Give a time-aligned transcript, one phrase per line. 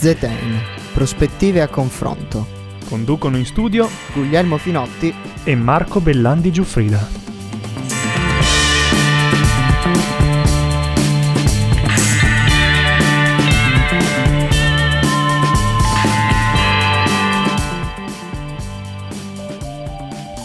[0.00, 2.46] ZN, prospettive a confronto.
[2.88, 5.14] Conducono in studio Guglielmo Finotti
[5.44, 7.06] e Marco Bellandi Giuffrida.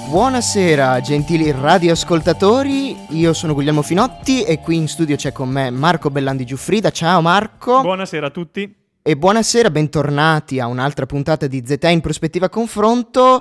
[0.09, 6.09] Buonasera gentili radioascoltatori, io sono Guglielmo Finotti e qui in studio c'è con me Marco
[6.09, 6.90] Bellandi Giuffrida.
[6.90, 7.80] Ciao Marco.
[7.80, 8.84] Buonasera a tutti.
[9.08, 13.40] E buonasera, bentornati a un'altra puntata di ZT in prospettiva confronto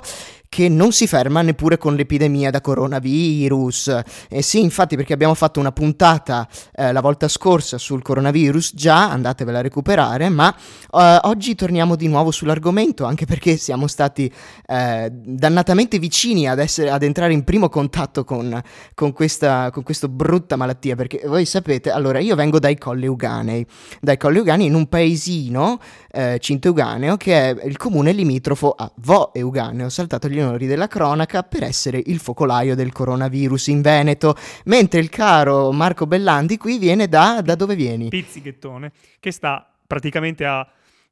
[0.55, 3.99] che non si ferma neppure con l'epidemia da coronavirus.
[4.29, 9.11] Eh sì, infatti, perché abbiamo fatto una puntata eh, la volta scorsa sul coronavirus, già
[9.11, 14.31] andatevela a recuperare, ma eh, oggi torniamo di nuovo sull'argomento, anche perché siamo stati
[14.67, 18.57] eh, dannatamente vicini ad, essere, ad, entrare in primo contatto con,
[18.93, 23.67] con, questa con questa brutta malattia, perché voi sapete, allora io vengo dai Colli Euganei,
[23.99, 25.81] dai Colli Euganei in un paesino
[26.15, 30.87] eh, Cinto Euganeo che è il comune limitrofo a Vo Euganeo, saltato gli onori della
[30.87, 36.77] cronaca per essere il focolaio del coronavirus in Veneto, mentre il caro Marco Bellandi qui
[36.77, 38.07] viene da, da dove vieni?
[38.07, 40.65] Pizzighettone, che sta praticamente a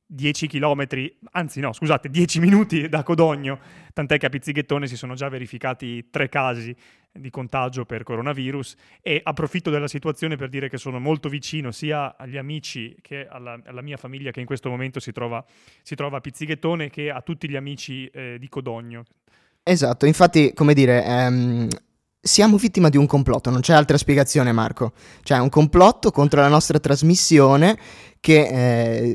[0.06, 0.86] 10 km,
[1.32, 3.60] anzi no, scusate, 10 minuti da Codogno,
[3.94, 6.76] tant'è che a Pizzighettone si sono già verificati tre casi
[7.14, 12.16] di contagio per coronavirus e approfitto della situazione per dire che sono molto vicino sia
[12.18, 15.44] agli amici che alla, alla mia famiglia che in questo momento si trova,
[15.82, 19.04] si trova a Pizzighettone che a tutti gli amici eh, di Codogno.
[19.62, 21.68] Esatto, infatti, come dire, ehm,
[22.26, 24.94] siamo vittima di un complotto, non c'è altra spiegazione Marco.
[25.24, 27.78] Cioè un complotto contro la nostra trasmissione
[28.22, 28.48] che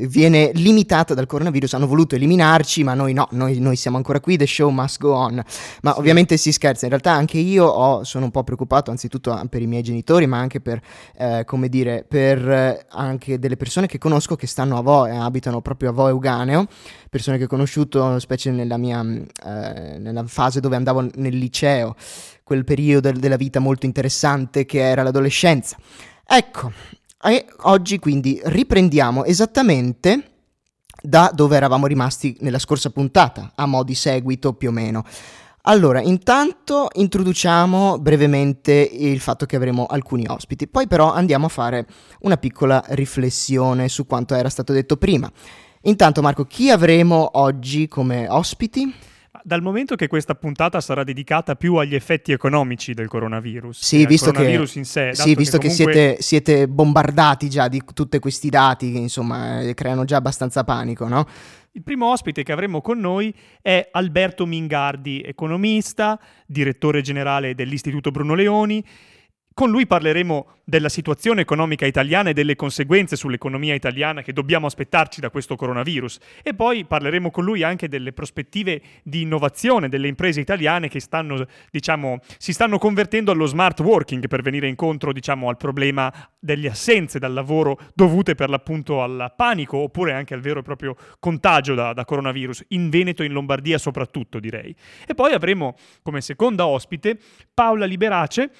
[0.03, 4.21] eh, viene limitata dal coronavirus, hanno voluto eliminarci, ma noi no, noi, noi, siamo ancora
[4.21, 5.43] qui, the show must go on.
[5.81, 5.99] Ma sì.
[5.99, 9.67] ovviamente si scherza, in realtà anche io ho, sono un po' preoccupato, anzitutto per i
[9.67, 10.79] miei genitori, ma anche per,
[11.17, 15.17] eh, come dire, per eh, anche delle persone che conosco che stanno a Vo, e
[15.17, 16.67] abitano proprio a Vo Euganeo,
[17.09, 21.97] persone che ho conosciuto, specie nella mia, eh, nella fase dove andavo nel liceo,
[22.49, 25.77] quel periodo della vita molto interessante che era l'adolescenza.
[26.27, 26.73] Ecco,
[27.23, 30.31] e oggi quindi riprendiamo esattamente
[31.03, 35.05] da dove eravamo rimasti nella scorsa puntata, a mo' di seguito più o meno.
[35.63, 41.87] Allora, intanto introduciamo brevemente il fatto che avremo alcuni ospiti, poi però andiamo a fare
[42.21, 45.31] una piccola riflessione su quanto era stato detto prima.
[45.83, 48.91] Intanto Marco, chi avremo oggi come ospiti?
[49.49, 54.31] Dal momento che questa puntata sarà dedicata più agli effetti economici del coronavirus, sì, visto
[54.31, 55.93] coronavirus che, in sé, sì, visto che, comunque...
[55.95, 60.65] che siete, siete, bombardati già di tutti questi dati che insomma eh, creano già abbastanza
[60.65, 61.27] panico, no?
[61.73, 68.35] Il primo ospite che avremo con noi è Alberto Mingardi, economista, direttore generale dell'Istituto Bruno
[68.35, 68.85] Leoni
[69.59, 75.21] con lui parleremo della situazione economica italiana e delle conseguenze sull'economia italiana che dobbiamo aspettarci
[75.21, 80.39] da questo coronavirus e poi parleremo con lui anche delle prospettive di innovazione delle imprese
[80.39, 85.57] italiane che stanno, diciamo, si stanno convertendo allo smart working per venire incontro diciamo, al
[85.57, 90.63] problema delle assenze dal lavoro dovute per l'appunto al panico oppure anche al vero e
[90.63, 94.73] proprio contagio da, da coronavirus, in Veneto e in Lombardia soprattutto direi.
[95.05, 97.19] E poi avremo come seconda ospite
[97.53, 98.53] Paola Liberace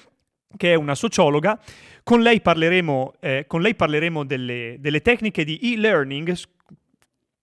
[0.57, 1.59] che è una sociologa.
[2.03, 6.35] Con lei parleremo, eh, con lei parleremo delle, delle tecniche di e-learning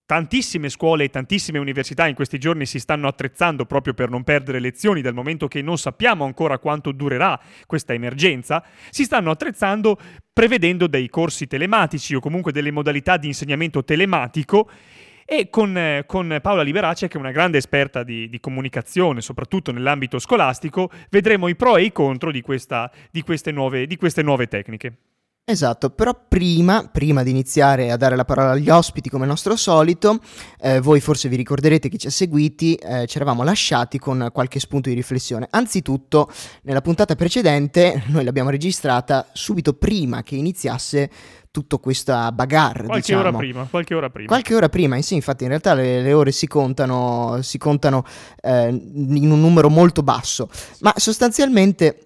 [0.07, 4.61] Tantissime scuole e tantissime università in questi giorni si stanno attrezzando proprio per non perdere
[4.61, 9.99] lezioni dal momento che non sappiamo ancora quanto durerà questa emergenza, si stanno attrezzando
[10.31, 14.69] prevedendo dei corsi telematici o comunque delle modalità di insegnamento telematico
[15.29, 20.19] e con, con Paola Liberace, che è una grande esperta di, di, comunicazione, soprattutto nell'ambito
[20.19, 24.47] scolastico, vedremo i pro e i contro di, questa, di, queste, nuove, di queste nuove
[24.47, 24.93] tecniche.
[25.49, 30.19] Esatto, però prima, prima, di iniziare a dare la parola agli ospiti come nostro solito,
[30.59, 34.59] eh, voi forse vi ricorderete che ci ha seguiti, eh, ci eravamo lasciati con qualche
[34.59, 35.47] spunto di riflessione.
[35.49, 36.29] Anzitutto,
[36.63, 41.09] nella puntata precedente noi l'abbiamo registrata subito prima che iniziasse
[41.57, 42.85] tutta questa bagarre.
[42.85, 43.29] Qualche diciamo.
[43.29, 44.27] ora prima, qualche ora prima.
[44.27, 48.03] Qualche ora prima, sì, infatti in realtà le, le ore si contano, si contano
[48.41, 50.49] eh, in un numero molto basso,
[50.81, 52.01] ma sostanzialmente...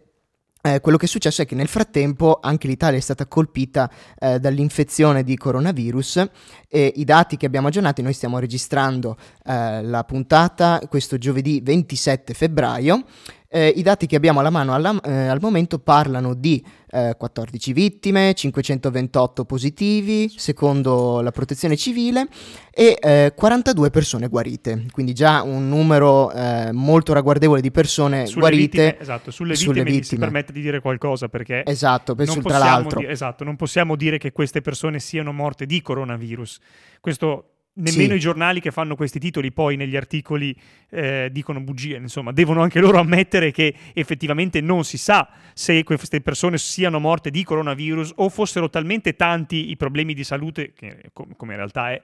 [0.63, 3.89] Eh, quello che è successo è che nel frattempo anche l'Italia è stata colpita
[4.19, 6.23] eh, dall'infezione di coronavirus
[6.67, 12.35] e i dati che abbiamo aggiornati, noi stiamo registrando eh, la puntata questo giovedì 27
[12.35, 13.05] febbraio
[13.53, 17.73] eh, I dati che abbiamo alla mano alla, eh, al momento parlano di eh, 14
[17.73, 22.27] vittime, 528 positivi, secondo la protezione civile,
[22.71, 24.85] e 42 eh, persone guarite.
[24.93, 28.83] Quindi già un numero eh, molto ragguardevole di persone sulle guarite.
[28.83, 31.63] Vittime, esatto, sulle, sulle vittime, vittime, si permette di dire qualcosa perché...
[31.65, 33.01] Esatto, per sul, tra l'altro.
[33.01, 36.57] Di- esatto, non possiamo dire che queste persone siano morte di coronavirus.
[37.01, 38.15] Questo nemmeno Sì.
[38.17, 40.55] i giornali che fanno questi titoli poi negli articoli
[40.89, 46.19] eh, dicono bugie, insomma, devono anche loro ammettere che effettivamente non si sa se queste
[46.21, 51.33] persone siano morte di coronavirus o fossero talmente tanti i problemi di salute, che, com-
[51.37, 52.01] come in realtà è,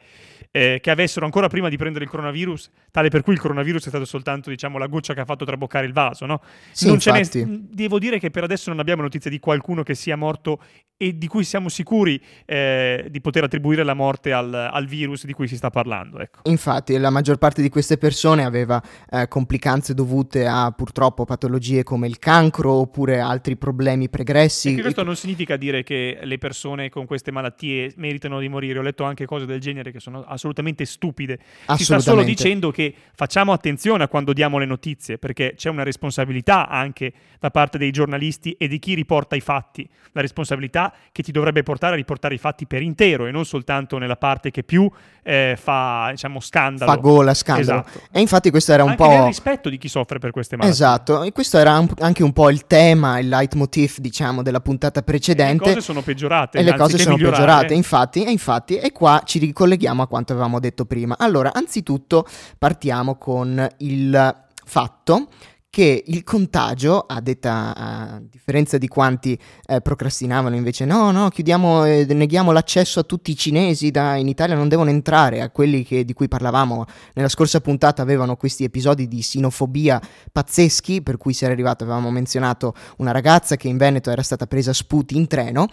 [0.51, 3.89] eh, che avessero ancora prima di prendere il coronavirus, tale per cui il coronavirus è
[3.89, 6.41] stato soltanto, diciamo, la goccia che ha fatto traboccare il vaso, no?
[6.71, 7.67] Sì, Non ce n'è- infatti.
[7.71, 10.61] devo dire che per adesso non abbiamo notizie di qualcuno che sia morto
[10.95, 15.33] e di cui siamo sicuri eh, di poter attribuire la morte al, al virus di
[15.33, 16.19] cui si sta parlando.
[16.19, 16.39] Ecco.
[16.43, 22.07] Infatti, la maggior parte di queste persone aveva eh, complicanze dovute a purtroppo patologie come
[22.07, 24.75] il cancro oppure altri problemi pregressi.
[24.75, 28.79] E questo non significa dire che le persone con queste malattie meritano di morire.
[28.79, 31.39] Ho letto anche cose del genere che sono assolutamente stupide.
[31.75, 32.43] Si sta solo Assolutamente.
[32.43, 37.51] dicendo che facciamo attenzione a quando diamo le notizie, perché c'è una responsabilità anche da
[37.51, 39.87] parte dei giornalisti e di chi riporta i fatti.
[40.11, 43.97] La responsabilità che ti dovrebbe portare a riportare i fatti per intero e non soltanto
[43.97, 44.89] nella parte che più
[45.23, 46.91] eh, fa, diciamo, scandalo.
[46.91, 47.85] Fa gola, scandalo.
[47.87, 48.01] Esatto.
[48.11, 49.25] E infatti questo era un anche po'...
[49.27, 50.75] rispetto di chi soffre per queste malattie.
[50.75, 54.99] Esatto, e questo era un- anche un po' il tema, il leitmotiv, diciamo, della puntata
[54.99, 55.63] E precedente.
[55.65, 56.57] le cose sono peggiorate.
[56.57, 57.37] E le cose sono migliorare.
[57.43, 61.15] peggiorate, infatti, e infatti, e qua ci ricolleghiamo a quanto avevamo detto prima.
[61.17, 62.25] Allora, anzitutto
[62.57, 64.35] partiamo con il
[64.65, 65.27] fatto
[65.69, 69.37] che il contagio, a detta a differenza di quanti
[69.67, 74.27] eh, procrastinavano invece, no, no, chiudiamo, eh, neghiamo l'accesso a tutti i cinesi da, in
[74.27, 78.63] Italia, non devono entrare, a quelli che- di cui parlavamo nella scorsa puntata avevano questi
[78.63, 83.77] episodi di sinofobia pazzeschi, per cui si era arrivato, avevamo menzionato una ragazza che in
[83.77, 85.67] Veneto era stata presa a sputi in treno.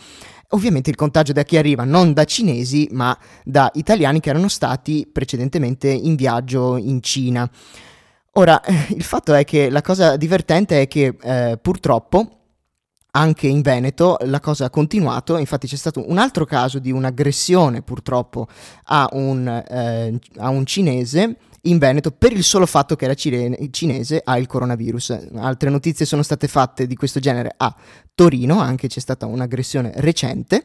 [0.49, 5.09] Ovviamente il contagio da chi arriva non da cinesi, ma da italiani che erano stati
[5.11, 7.49] precedentemente in viaggio in Cina.
[8.37, 12.39] Ora, eh, il fatto è che la cosa divertente è che eh, purtroppo
[13.13, 17.83] anche in Veneto la cosa ha continuato, infatti c'è stato un altro caso di un'aggressione
[17.83, 18.49] purtroppo
[18.87, 23.57] a un, eh, a un cinese in Veneto per il solo fatto che era cine-
[23.71, 25.29] cinese ha il coronavirus.
[25.37, 27.73] Altre notizie sono state fatte di questo genere a
[28.17, 30.65] Torino, anche c'è stata un'aggressione recente.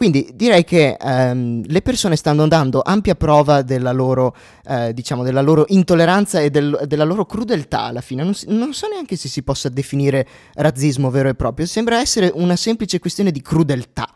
[0.00, 4.34] Quindi direi che ehm, le persone stanno dando ampia prova della loro,
[4.66, 8.22] eh, diciamo, della loro intolleranza e del- della loro crudeltà alla fine.
[8.22, 12.56] Non, non so neanche se si possa definire razzismo vero e proprio, sembra essere una
[12.56, 14.08] semplice questione di crudeltà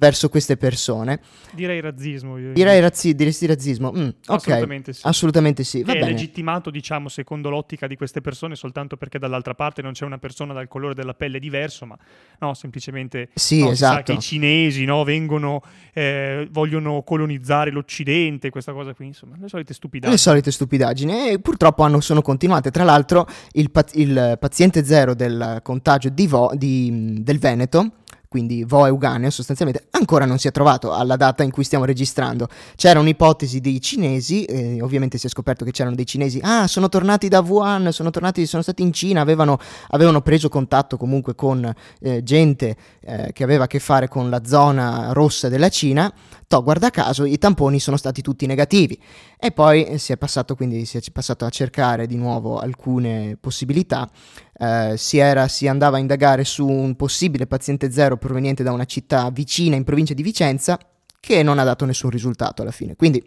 [0.00, 1.20] verso queste persone.
[1.52, 2.38] Direi razzismo.
[2.38, 3.92] io Direi razzi- diresti razzismo.
[3.94, 5.00] Mm, Assolutamente sì.
[5.04, 5.82] assolutamente sì.
[5.82, 6.12] Va è bene.
[6.12, 10.54] legittimato, diciamo, secondo l'ottica di queste persone, soltanto perché dall'altra parte non c'è una persona
[10.54, 11.98] dal colore della pelle diverso, ma
[12.38, 14.04] no, semplicemente Sì, no, esatto.
[14.04, 15.62] che i cinesi no, vengono,
[15.92, 20.12] eh, vogliono colonizzare l'Occidente, questa cosa qui, insomma, le solite stupidaggini.
[20.16, 22.70] Le solite stupidaggini e purtroppo hanno- sono continuate.
[22.70, 27.96] Tra l'altro, il, pa- il paziente zero del contagio di Vo- di- del Veneto,
[28.30, 32.46] quindi Vo Euganeo sostanzialmente, ancora non si è trovato alla data in cui stiamo registrando.
[32.76, 36.88] C'era un'ipotesi dei cinesi, eh, ovviamente si è scoperto che c'erano dei cinesi, ah, sono
[36.88, 41.74] tornati da Wuhan, sono tornati, sono stati in Cina, avevano, avevano preso contatto comunque con
[41.98, 46.12] eh, gente eh, che aveva a che fare con la zona rossa della Cina.
[46.50, 49.00] To, guarda caso, i tamponi sono stati tutti negativi.
[49.38, 53.36] E poi eh, si è passato, quindi si è passato a cercare di nuovo alcune
[53.40, 54.10] possibilità.
[54.58, 58.84] Eh, si, era, si andava a indagare su un possibile paziente zero proveniente da una
[58.84, 60.76] città vicina in provincia di Vicenza,
[61.20, 62.96] che non ha dato nessun risultato alla fine.
[62.96, 63.22] Quindi,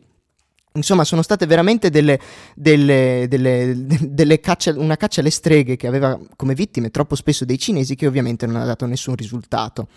[0.73, 2.19] insomma, sono state veramente delle,
[2.55, 7.57] delle, delle, delle caccia, una caccia alle streghe che aveva come vittime troppo spesso dei
[7.57, 9.87] cinesi, che ovviamente non ha dato nessun risultato.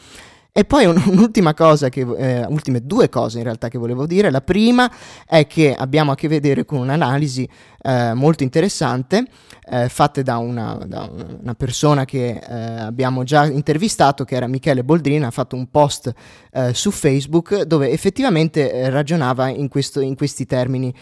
[0.58, 4.30] E poi un- un'ultima cosa, che, eh, ultime due cose in realtà che volevo dire.
[4.30, 4.90] La prima
[5.26, 7.46] è che abbiamo a che vedere con un'analisi
[7.82, 9.26] eh, molto interessante
[9.68, 11.10] eh, fatte da una, da
[11.42, 16.10] una persona che eh, abbiamo già intervistato, che era Michele Boldrin, ha fatto un post
[16.52, 20.94] eh, su Facebook dove effettivamente eh, ragionava in, questo- in questi termini.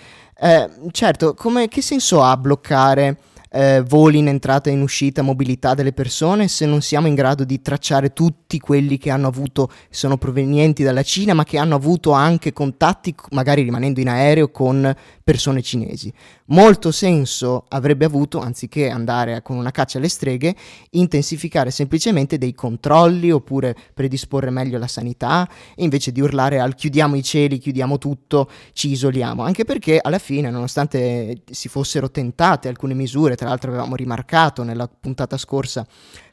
[0.91, 3.19] Certo, come, che senso ha bloccare
[3.55, 7.45] eh, voli in entrata e in uscita, mobilità delle persone, se non siamo in grado
[7.45, 12.11] di tracciare tutti quelli che hanno avuto, sono provenienti dalla Cina, ma che hanno avuto
[12.11, 14.93] anche contatti, magari rimanendo in aereo, con
[15.23, 16.13] persone cinesi.
[16.47, 20.55] Molto senso avrebbe avuto, anziché andare con una caccia alle streghe,
[20.91, 27.23] intensificare semplicemente dei controlli oppure predisporre meglio la sanità, invece di urlare al chiudiamo i
[27.23, 29.43] cieli, chiudiamo tutto, ci isoliamo.
[29.43, 34.89] Anche perché alla fine, nonostante si fossero tentate alcune misure, tra l'altro avevamo rimarcato nella
[34.89, 35.87] puntata scorsa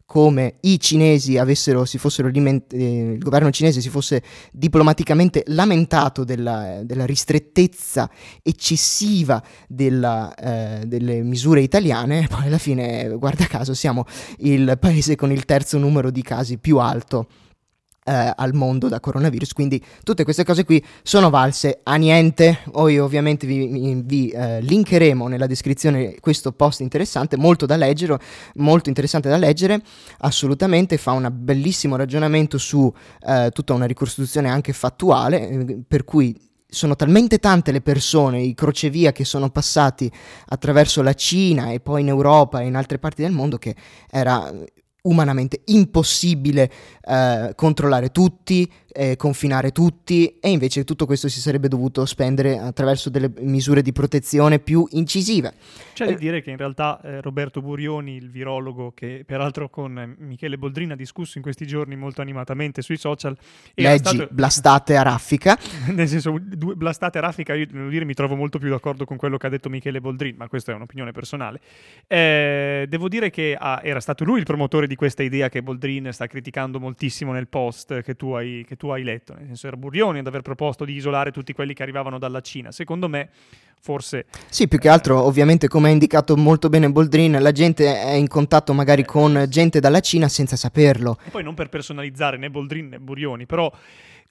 [0.05, 6.81] come i cinesi avessero, si fossero eh, il governo cinese si fosse diplomaticamente lamentato della,
[6.83, 8.09] della ristrettezza
[8.41, 14.05] eccessiva della, eh, delle misure italiane, poi alla fine, guarda caso, siamo
[14.39, 17.27] il paese con il terzo numero di casi più alto
[18.03, 19.53] eh, al mondo da coronavirus.
[19.53, 22.59] Quindi tutte queste cose qui sono valse a niente.
[22.71, 28.19] Poi ovviamente vi, vi eh, linkeremo nella descrizione questo post interessante, molto da leggere,
[28.55, 29.81] molto interessante da leggere,
[30.19, 32.91] assolutamente fa un bellissimo ragionamento su
[33.27, 38.53] eh, tutta una ricostruzione anche fattuale, eh, per cui sono talmente tante le persone, i
[38.53, 40.09] crocevia che sono passati
[40.47, 43.75] attraverso la Cina e poi in Europa e in altre parti del mondo che
[44.09, 44.49] era
[45.03, 52.05] umanamente impossibile eh, controllare tutti, eh, confinare tutti e invece tutto questo si sarebbe dovuto
[52.05, 55.53] spendere attraverso delle misure di protezione più incisive.
[55.93, 60.15] C'è da eh, dire che in realtà eh, Roberto Burioni, il virologo che peraltro con
[60.19, 63.37] Michele Boldrini ha discusso in questi giorni molto animatamente sui social,
[63.75, 64.27] leggi stato...
[64.31, 65.57] blastate a raffica.
[65.93, 69.17] Nel senso, due blastate a raffica, io devo dire mi trovo molto più d'accordo con
[69.17, 71.59] quello che ha detto Michele Boldrini, ma questa è un'opinione personale.
[72.07, 76.09] Eh, devo dire che ah, era stato lui il promotore di questa idea che Boldrin
[76.11, 79.77] sta criticando moltissimo nel post che tu hai, che tu hai letto, nel senso era
[79.77, 82.71] Burioni ad aver proposto di isolare tutti quelli che arrivavano dalla Cina.
[82.71, 83.29] Secondo me,
[83.79, 84.25] forse...
[84.49, 88.27] Sì, più che altro, ovviamente, come ha indicato molto bene Boldrin, la gente è in
[88.27, 91.19] contatto magari con gente dalla Cina senza saperlo.
[91.23, 93.71] E poi non per personalizzare né Boldrin né Burioni, però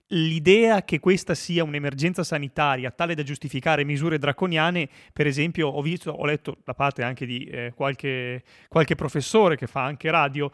[0.09, 6.11] l'idea che questa sia un'emergenza sanitaria tale da giustificare misure draconiane, per esempio, ho, visto,
[6.11, 10.50] ho letto da parte anche di eh, qualche, qualche professore che fa anche radio,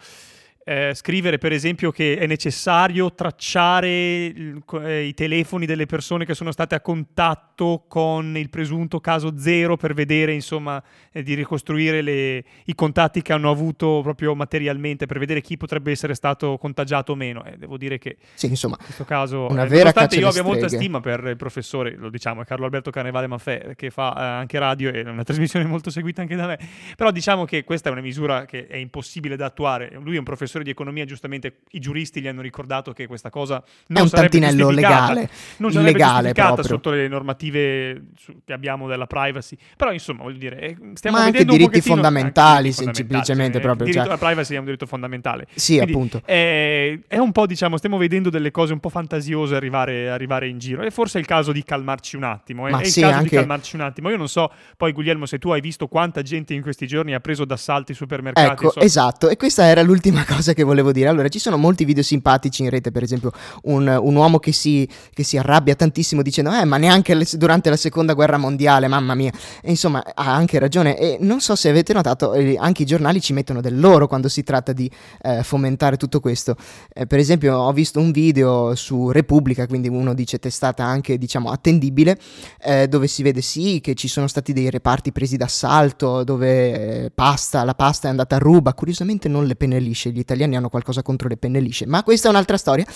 [0.69, 6.51] eh, scrivere per esempio che è necessario tracciare eh, i telefoni delle persone che sono
[6.51, 10.83] state a contatto con il presunto caso zero per vedere insomma
[11.13, 15.93] eh, di ricostruire le, i contatti che hanno avuto proprio materialmente per vedere chi potrebbe
[15.93, 17.45] essere stato contagiato o meno.
[17.45, 20.43] Eh, devo dire che sì, insomma, in questo caso una eh, vera nonostante io abbia
[20.43, 20.49] streghe.
[20.49, 24.59] molta stima per il professore lo diciamo è Carlo Alberto Carnevale Maffè che fa anche
[24.59, 26.59] radio e è una trasmissione molto seguita anche da me.
[26.97, 29.93] Però diciamo che questa è una misura che è impossibile da attuare.
[30.01, 33.31] Lui è un professore professore di economia, giustamente i giuristi gli hanno ricordato che questa
[33.31, 36.65] cosa non è un sarebbe tantinello legale, non sarebbe illegale proprio.
[36.65, 38.03] sotto le normative
[38.45, 39.57] che abbiamo della privacy.
[39.77, 43.87] Però insomma, voglio dire, eh, stiamo Ma anche diritti fondamentali, anche diritti semplicemente eh, proprio.
[43.87, 44.19] Il diritto cioè...
[44.19, 45.47] alla privacy è un diritto fondamentale.
[45.55, 46.23] Sì, Quindi, appunto.
[46.25, 50.59] È, è, un po', diciamo, stiamo vedendo delle cose un po' fantasiose arrivare, arrivare in
[50.59, 50.83] giro.
[50.83, 52.67] E forse è il caso di calmarci un attimo.
[52.67, 52.71] Eh.
[52.71, 53.31] Ma è sì, il caso anche...
[53.31, 54.11] di calmarci un attimo.
[54.11, 57.21] Io non so, poi Guglielmo, se tu hai visto quanta gente in questi giorni ha
[57.21, 58.65] preso d'assalto i supermercati.
[58.65, 58.81] Ecco, so...
[58.81, 59.29] esatto.
[59.29, 61.09] E questa era l'ultima cosa che volevo dire.
[61.09, 63.33] Allora, ci sono molti video simpatici in rete, per esempio
[63.65, 67.71] un, un uomo che si, che si, arrabbia tantissimo dicendo eh ma neanche le, durante
[67.71, 69.33] la seconda guerra mondiale, mamma mia.
[69.63, 73.21] E insomma ha anche ragione e non so se avete notato, eh, anche i giornali
[73.21, 74.91] ci mettono del loro quando si tratta di
[75.23, 76.57] eh, fomentare tutto questo.
[76.93, 81.51] Eh, per esempio ho visto un video su Repubblica, quindi uno dice testata anche diciamo
[81.51, 82.19] attendibile,
[82.63, 87.11] eh, dove si vede sì che ci sono stati dei reparti presi d'assalto, dove eh,
[87.11, 90.69] pasta, la pasta è andata a ruba, curiosamente non le penne lisce, gli italiani hanno
[90.69, 92.87] qualcosa contro le penne lisce, ma questa è un'altra storia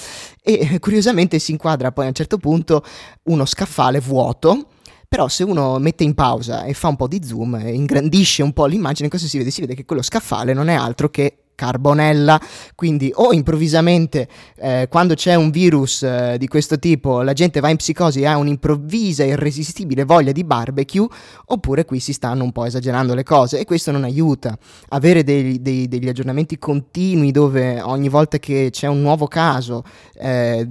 [0.43, 2.85] e curiosamente si inquadra poi a un certo punto
[3.25, 4.67] uno scaffale vuoto
[5.11, 8.53] però se uno mette in pausa e fa un po' di zoom e ingrandisce un
[8.53, 9.51] po' l'immagine, cosa si vede?
[9.51, 12.41] Si vede che quello scaffale non è altro che carbonella,
[12.75, 14.27] quindi o improvvisamente
[14.57, 18.27] eh, quando c'è un virus eh, di questo tipo la gente va in psicosi e
[18.27, 21.07] ha un'improvvisa irresistibile voglia di barbecue,
[21.47, 24.57] oppure qui si stanno un po' esagerando le cose e questo non aiuta.
[24.89, 30.67] Avere dei, dei, degli aggiornamenti continui dove ogni volta che c'è un nuovo caso, eh,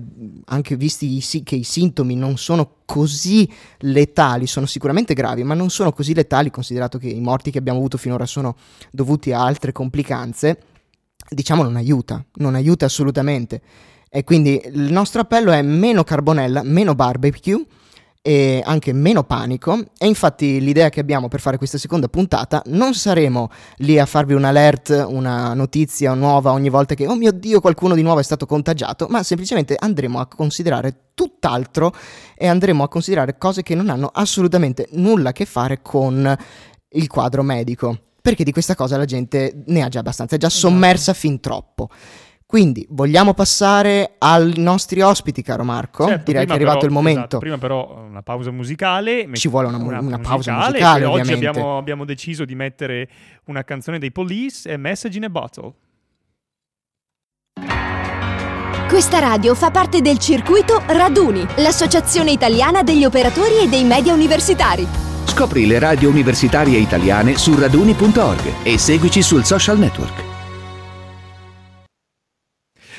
[0.46, 3.48] anche visti che i sintomi non sono così
[3.82, 7.78] letali, sono sicuramente gravi, ma non sono così letali considerato che i morti che abbiamo
[7.78, 8.56] avuto finora sono
[8.90, 10.58] dovuti a altre complicanze
[11.30, 13.62] diciamo non aiuta, non aiuta assolutamente.
[14.10, 17.64] E quindi il nostro appello è meno carbonella, meno barbecue
[18.22, 22.94] e anche meno panico e infatti l'idea che abbiamo per fare questa seconda puntata non
[22.94, 27.62] saremo lì a farvi un alert, una notizia nuova ogni volta che oh mio dio
[27.62, 31.94] qualcuno di nuovo è stato contagiato, ma semplicemente andremo a considerare tutt'altro
[32.36, 36.38] e andremo a considerare cose che non hanno assolutamente nulla a che fare con
[36.90, 40.48] il quadro medico perché di questa cosa la gente ne ha già abbastanza, è già
[40.48, 40.68] esatto.
[40.68, 41.90] sommersa fin troppo.
[42.50, 46.08] Quindi vogliamo passare ai nostri ospiti, caro Marco?
[46.08, 47.20] Certo, Direi che è arrivato però, il momento.
[47.20, 49.30] Esatto, prima però una pausa musicale.
[49.34, 53.08] Ci vuole una, una, una pausa musicale, Oggi abbiamo, abbiamo, deciso di mettere
[53.46, 55.74] una canzone dei Police e Message in a Bottle.
[58.88, 65.09] Questa radio fa parte del circuito Raduni, l'associazione italiana degli operatori e dei media universitari.
[65.30, 70.24] Scopri le radio universitarie italiane su raduni.org e seguici sul social network.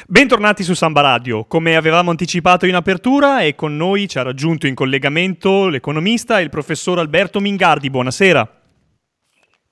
[0.06, 1.44] Bentornati su Samba Radio.
[1.44, 6.44] Come avevamo anticipato in apertura, e con noi ci ha raggiunto in collegamento l'economista e
[6.44, 7.90] il professor Alberto Mingardi.
[7.90, 8.48] Buonasera.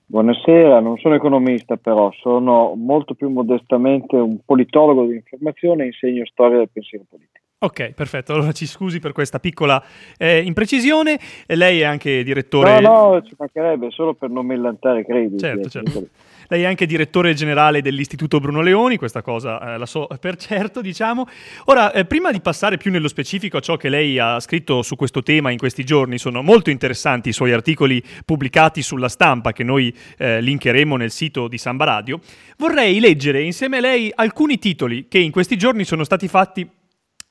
[0.07, 6.25] Buonasera, non sono economista però, sono molto più modestamente un politologo di informazione e insegno
[6.25, 7.38] storia del pensiero politico.
[7.61, 8.33] Ok, perfetto.
[8.33, 9.83] Allora ci scusi per questa piccola
[10.17, 11.19] eh, imprecisione.
[11.45, 12.79] Lei è anche direttore.
[12.79, 15.39] No, no, ci mancherebbe solo per non millantare crediti.
[15.39, 16.07] Certo, eh, certo.
[16.47, 20.79] Lei è anche direttore generale dell'Istituto Bruno Leoni, questa cosa eh, la so per certo,
[20.79, 21.27] diciamo.
[21.65, 24.95] Ora, eh, prima di passare più nello specifico a ciò che lei ha scritto su
[24.95, 29.65] questo tema in questi giorni, sono molto interessanti i suoi articoli pubblicati sulla stampa che
[29.65, 32.21] noi eh, linkeremo nel sito di Samba Radio.
[32.57, 36.67] Vorrei leggere insieme a lei alcuni titoli che in questi giorni sono stati fatti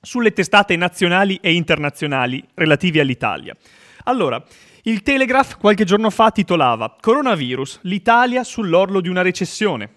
[0.00, 3.56] sulle testate nazionali e internazionali relativi all'Italia.
[4.04, 4.42] Allora,
[4.82, 9.96] il Telegraph qualche giorno fa titolava Coronavirus, l'Italia sull'orlo di una recessione.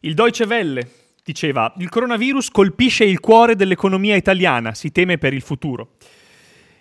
[0.00, 0.90] Il Deutsche Welle
[1.22, 5.90] diceva il coronavirus colpisce il cuore dell'economia italiana, si teme per il futuro.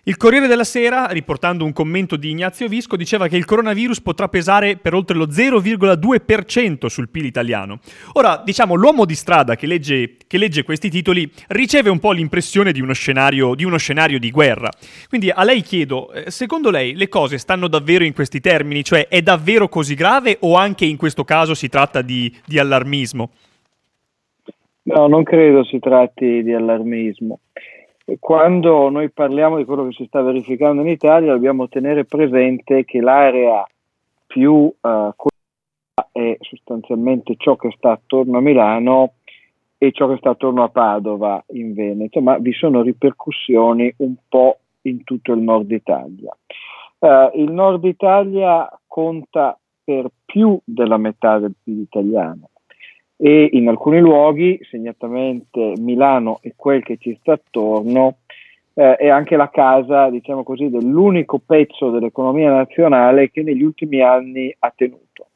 [0.08, 4.28] Il Corriere della Sera, riportando un commento di Ignazio Visco, diceva che il coronavirus potrà
[4.28, 7.80] pesare per oltre lo 0,2% sul PIL italiano.
[8.14, 12.72] Ora, diciamo, l'uomo di strada che legge, che legge questi titoli riceve un po' l'impressione
[12.72, 14.70] di uno, scenario, di uno scenario di guerra.
[15.10, 18.84] Quindi a lei chiedo, eh, secondo lei le cose stanno davvero in questi termini?
[18.84, 23.32] Cioè è davvero così grave o anche in questo caso si tratta di, di allarmismo?
[24.84, 27.40] No, non credo si tratti di allarmismo
[28.20, 33.02] quando noi parliamo di quello che si sta verificando in Italia dobbiamo tenere presente che
[33.02, 33.66] l'area
[34.28, 35.14] più uh,
[36.12, 39.14] è sostanzialmente ciò che sta attorno a Milano
[39.78, 44.60] e ciò che sta attorno a Padova in Veneto, ma vi sono ripercussioni un po'
[44.84, 46.36] in tutto il nord Italia.
[47.00, 52.50] Uh, il nord Italia conta per più della metà del PIL italiano
[53.18, 58.18] e in alcuni luoghi, segnatamente Milano e quel che ci sta attorno,
[58.74, 64.54] eh, è anche la casa, diciamo così, dell'unico pezzo dell'economia nazionale che negli ultimi anni
[64.60, 65.28] ha tenuto.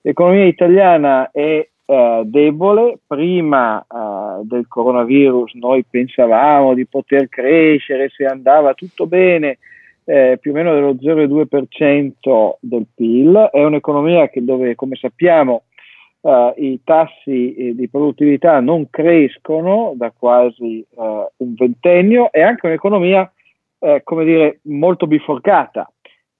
[0.00, 8.24] L'economia italiana è eh, debole, prima eh, del coronavirus noi pensavamo di poter crescere se
[8.24, 9.58] andava tutto bene,
[10.04, 15.64] eh, più o meno dello 0,2% del PIL, è un'economia che dove, come sappiamo,
[16.22, 22.68] Uh, i tassi eh, di produttività non crescono da quasi uh, un ventennio e anche
[22.68, 23.28] un'economia,
[23.80, 25.92] eh, come dire, molto biforcata.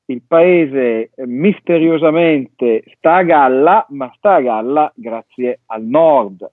[0.04, 6.48] Il paese eh, misteriosamente sta a galla, ma sta a galla grazie al nord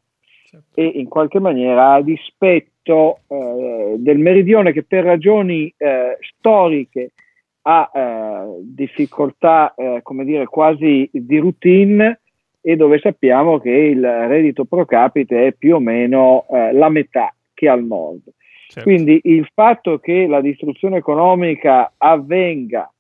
[0.45, 0.81] certo.
[0.81, 5.71] e in qualche maniera a dispetto del meridione che per ragioni
[6.19, 7.11] storiche
[7.61, 12.21] ha difficoltà, come dire, quasi di routine
[12.61, 17.33] e dove sappiamo che il reddito pro capite è più o meno eh, la metà
[17.53, 18.21] che al nord.
[18.67, 18.87] Certo.
[18.87, 22.91] Quindi il fatto che la distruzione economica avvenga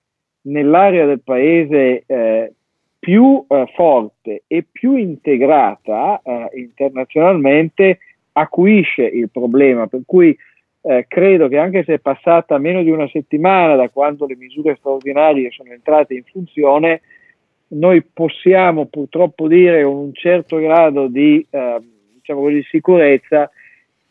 [0.43, 2.53] nell'area del paese eh,
[2.97, 7.99] più eh, forte e più integrata eh, internazionalmente
[8.33, 10.35] acuisce il problema, per cui
[10.81, 14.75] eh, credo che anche se è passata meno di una settimana da quando le misure
[14.77, 17.01] straordinarie sono entrate in funzione,
[17.69, 21.81] noi possiamo purtroppo dire con un certo grado di eh,
[22.15, 23.49] diciamo così, sicurezza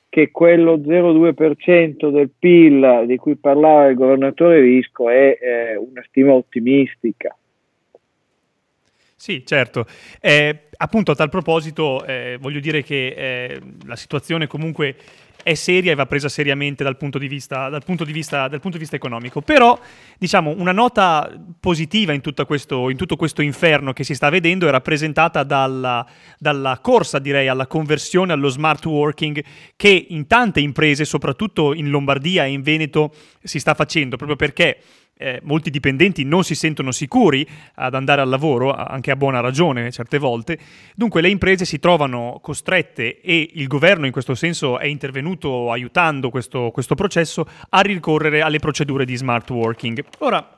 [0.08, 6.32] che quello 0,2% del PIL di cui parlava il governatore Visco è eh, una stima
[6.32, 7.36] ottimistica.
[9.20, 9.84] Sì, certo.
[10.20, 14.94] Eh, appunto a tal proposito eh, voglio dire che eh, la situazione comunque
[15.42, 18.82] è seria e va presa seriamente dal punto, vista, dal, punto vista, dal punto di
[18.82, 19.40] vista, economico.
[19.40, 19.76] Però,
[20.18, 24.70] diciamo, una nota positiva in, questo, in, tutto questo inferno che si sta vedendo è
[24.70, 26.06] rappresentata dalla,
[26.38, 29.42] dalla, corsa, direi, alla conversione allo smart working
[29.74, 34.78] che in tante imprese, soprattutto in Lombardia e in Veneto, si sta facendo, proprio perché
[35.18, 39.90] eh, molti dipendenti non si sentono sicuri ad andare al lavoro, anche a buona ragione
[39.90, 40.58] certe volte.
[40.94, 46.30] Dunque le imprese si trovano costrette e il governo in questo senso è intervenuto aiutando
[46.30, 50.04] questo, questo processo a ricorrere alle procedure di smart working.
[50.18, 50.57] Ora,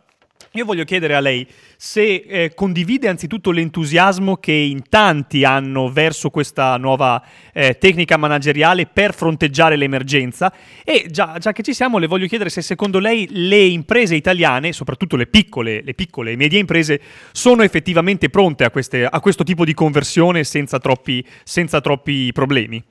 [0.54, 6.28] io voglio chiedere a lei se eh, condivide anzitutto l'entusiasmo che in tanti hanno verso
[6.30, 10.52] questa nuova eh, tecnica manageriale per fronteggiare l'emergenza
[10.84, 14.72] e già, già, che ci siamo le voglio chiedere se secondo lei le imprese italiane,
[14.72, 19.44] soprattutto le piccole, le piccole e medie imprese, sono effettivamente pronte a, queste, a questo
[19.44, 22.82] tipo di conversione senza troppi, senza troppi problemi.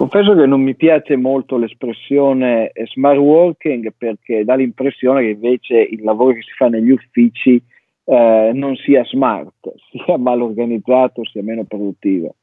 [0.00, 6.02] Confesso che non mi piace molto l'espressione smart working perché dà l'impressione che invece il
[6.02, 7.62] lavoro che si fa negli uffici
[8.06, 9.52] eh, non sia smart,
[9.92, 12.36] sia mal organizzato, sia meno produttivo.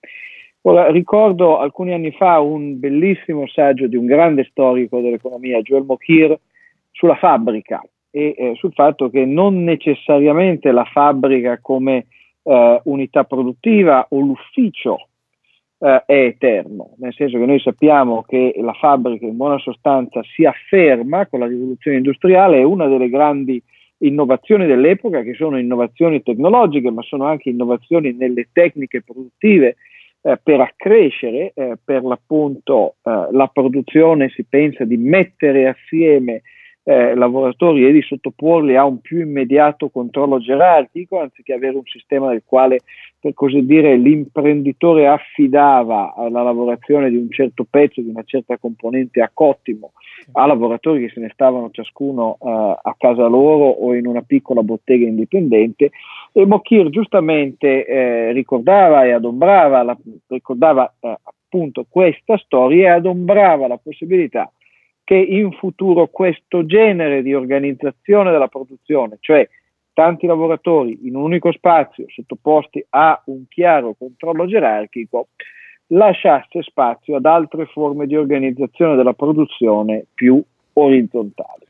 [0.62, 6.38] Ora, ricordo alcuni anni fa un bellissimo saggio di un grande storico dell'economia, Joel Mokyr,
[6.92, 12.06] sulla fabbrica e eh, sul fatto che non necessariamente la fabbrica come
[12.44, 15.08] eh, unità produttiva o l'ufficio
[15.80, 20.46] eh, è eterno, nel senso che noi sappiamo che la fabbrica in buona sostanza si
[20.46, 23.62] afferma con la rivoluzione industriale, è una delle grandi
[24.00, 29.78] innovazioni dell'epoca che sono innovazioni tecnologiche, ma sono anche innovazioni nelle tecniche produttive
[30.22, 36.42] eh, per accrescere eh, per l'appunto eh, la produzione, si pensa di mettere assieme
[36.90, 42.30] eh, lavoratori e di sottoporli a un più immediato controllo gerarchico, anziché avere un sistema
[42.30, 42.80] nel quale,
[43.20, 49.22] per così dire, l'imprenditore affidava la lavorazione di un certo pezzo, di una certa componente
[49.22, 49.92] a cottimo
[50.32, 52.48] a lavoratori che se ne stavano ciascuno uh,
[52.82, 55.92] a casa loro o in una piccola bottega indipendente.
[56.32, 59.98] E Mokir giustamente eh, ricordava e adombrava, la,
[60.28, 64.50] ricordava eh, appunto questa storia e adombrava la possibilità
[65.08, 69.48] che in futuro questo genere di organizzazione della produzione, cioè
[69.94, 75.30] tanti lavoratori in un unico spazio sottoposti a un chiaro controllo gerarchico,
[75.92, 80.44] lasciasse spazio ad altre forme di organizzazione della produzione più
[80.74, 81.66] orizzontali.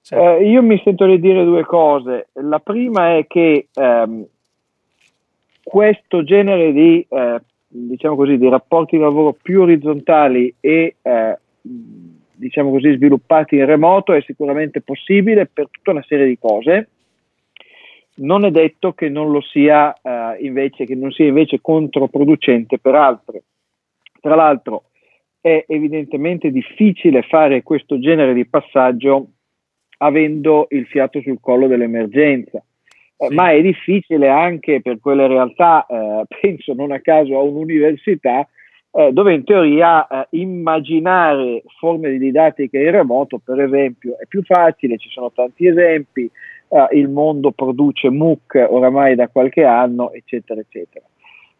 [0.00, 0.38] Certo.
[0.38, 2.28] Eh, io mi sento di dire due cose.
[2.32, 4.24] La prima è che ehm,
[5.62, 11.38] questo genere di, eh, diciamo così, di rapporti di lavoro più orizzontali e eh,
[12.36, 16.88] diciamo così, sviluppati in remoto è sicuramente possibile per tutta una serie di cose.
[18.18, 22.94] Non è detto che non lo sia eh, invece, che non sia invece controproducente per
[22.94, 23.42] altre.
[24.20, 24.84] Tra l'altro
[25.40, 29.28] è evidentemente difficile fare questo genere di passaggio
[29.98, 32.62] avendo il fiato sul collo dell'emergenza.
[33.18, 33.34] Eh, sì.
[33.34, 38.46] ma è difficile anche per quelle realtà, eh, penso non a caso a un'università,
[38.96, 44.42] eh, dove in teoria eh, immaginare forme di didattica in remoto, per esempio, è più
[44.42, 46.30] facile, ci sono tanti esempi,
[46.68, 51.04] eh, il mondo produce MOOC oramai da qualche anno, eccetera, eccetera.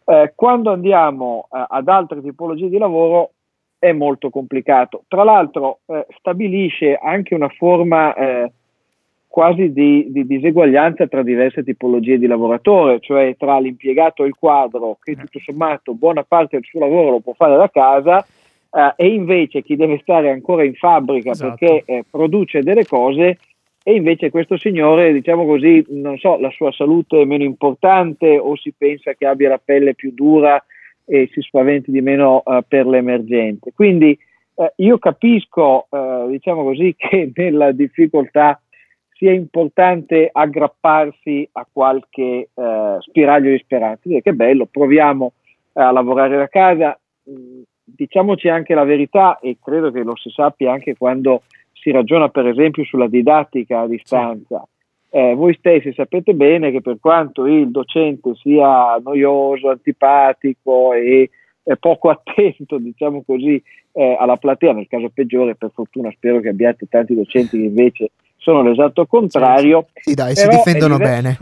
[0.03, 3.33] Eh, quando andiamo eh, ad altre tipologie di lavoro
[3.77, 5.03] è molto complicato.
[5.07, 8.15] Tra l'altro eh, stabilisce anche una forma
[9.37, 14.97] quasi di, di, diseguaglianza tra diverse tipologie di lavoratore, cioè tra l'impiegato e il quadro,
[14.99, 18.25] che tutto sommato buona parte del suo lavoro lo può fare da casa,
[18.71, 21.53] eh, e invece chi deve stare ancora in fabbrica esatto.
[21.55, 23.37] perché eh, produce delle cose,
[23.83, 28.55] e invece questo signore, diciamo così, non so, la sua salute è meno importante o
[28.55, 30.59] si pensa che abbia la pelle più dura
[31.05, 33.69] e si spaventi di meno uh, per l'emergenza.
[33.71, 34.17] Quindi
[34.55, 38.59] uh, io capisco, uh, diciamo così, che nella difficoltà
[39.17, 44.01] sia importante aggrapparsi a qualche eh, spiraglio di speranza.
[44.03, 45.33] Dire che bello, proviamo
[45.73, 46.97] eh, a lavorare da casa.
[47.29, 51.41] Mm, diciamoci anche la verità e credo che lo si sappia anche quando
[51.73, 54.63] si ragiona per esempio sulla didattica a distanza.
[55.09, 55.17] Sì.
[55.17, 61.29] Eh, voi stessi sapete bene che per quanto il docente sia noioso, antipatico e
[61.79, 63.61] poco attento, diciamo così,
[63.93, 68.11] eh, alla platea, nel caso peggiore, per fortuna spero che abbiate tanti docenti che invece
[68.47, 69.87] sono l'esatto contrario.
[69.93, 71.37] Sì, dai, si difendono diver- bene.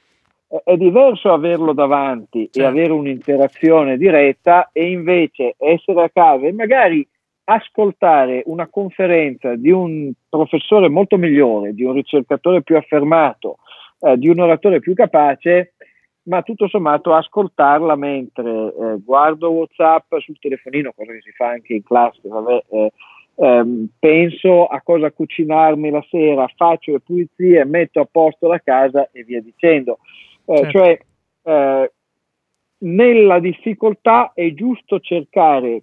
[0.48, 2.60] È, è, diverso averlo davanti certo.
[2.60, 7.06] e avere un'interazione diretta e invece essere a casa e magari
[7.44, 13.58] ascoltare una conferenza di un professore molto migliore, di un ricercatore più affermato,
[14.00, 15.74] eh, di un oratore più capace,
[16.22, 21.74] ma tutto sommato ascoltarla mentre eh, guardo WhatsApp sul telefonino, cosa che si fa anche
[21.74, 22.92] in classe, vabbè, eh,
[23.38, 29.08] ehm, penso a cosa cucinarmi la sera, faccio le pulizie, metto a posto la casa
[29.12, 29.98] e via dicendo.
[30.44, 30.70] Eh, certo.
[30.70, 30.98] Cioè,
[31.44, 31.92] eh,
[32.78, 35.82] nella difficoltà è giusto cercare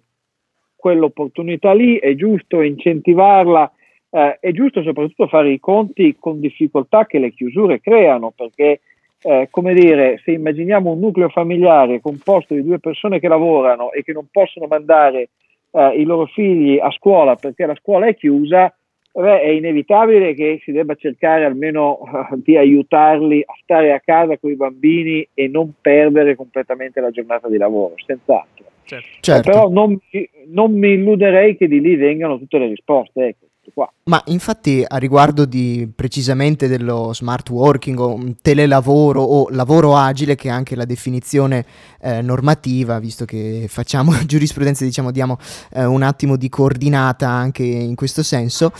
[0.76, 3.72] quell'opportunità lì, è giusto incentivarla,
[4.10, 8.80] eh, è giusto soprattutto fare i conti con difficoltà che le chiusure creano, perché
[9.22, 14.02] eh, come dire, se immaginiamo un nucleo familiare composto di due persone che lavorano e
[14.02, 15.30] che non possono mandare
[15.70, 18.74] eh, i loro figli a scuola perché la scuola è chiusa,
[19.12, 24.38] beh, è inevitabile che si debba cercare almeno uh, di aiutarli a stare a casa
[24.38, 28.64] con i bambini e non perdere completamente la giornata di lavoro, senz'altro.
[28.86, 29.08] Certo.
[29.18, 29.50] certo.
[29.50, 29.98] però non,
[30.46, 33.26] non, mi illuderei che di lì vengano tutte le risposte.
[33.26, 33.90] Ecco qua.
[34.04, 40.48] Ma infatti a riguardo di precisamente dello smart working o telelavoro o lavoro agile, che
[40.48, 41.64] è anche la definizione
[42.00, 45.38] eh, normativa, visto che facciamo giurisprudenza, diciamo, diamo
[45.72, 48.72] eh, un attimo di coordinata anche in questo senso.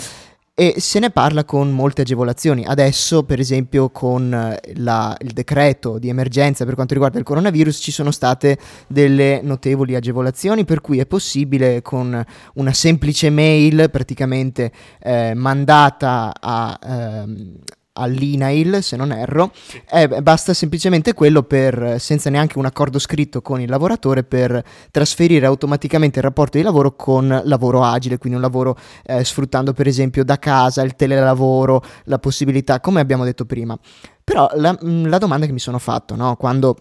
[0.58, 2.64] E se ne parla con molte agevolazioni.
[2.64, 7.76] Adesso, per esempio, con eh, la, il decreto di emergenza per quanto riguarda il coronavirus
[7.76, 8.56] ci sono state
[8.88, 16.78] delle notevoli agevolazioni per cui è possibile con una semplice mail praticamente eh, mandata a,
[16.82, 17.56] ehm,
[17.96, 19.52] all'INAIL, se non erro,
[19.90, 25.46] eh, basta semplicemente quello per, senza neanche un accordo scritto con il lavoratore, per trasferire
[25.46, 30.24] automaticamente il rapporto di lavoro con lavoro agile, quindi un lavoro eh, sfruttando per esempio
[30.24, 33.78] da casa, il telelavoro, la possibilità, come abbiamo detto prima.
[34.22, 36.76] Però la, mm, la domanda che mi sono fatto, no, quando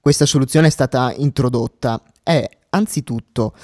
[0.00, 3.54] questa soluzione è stata introdotta, è anzitutto,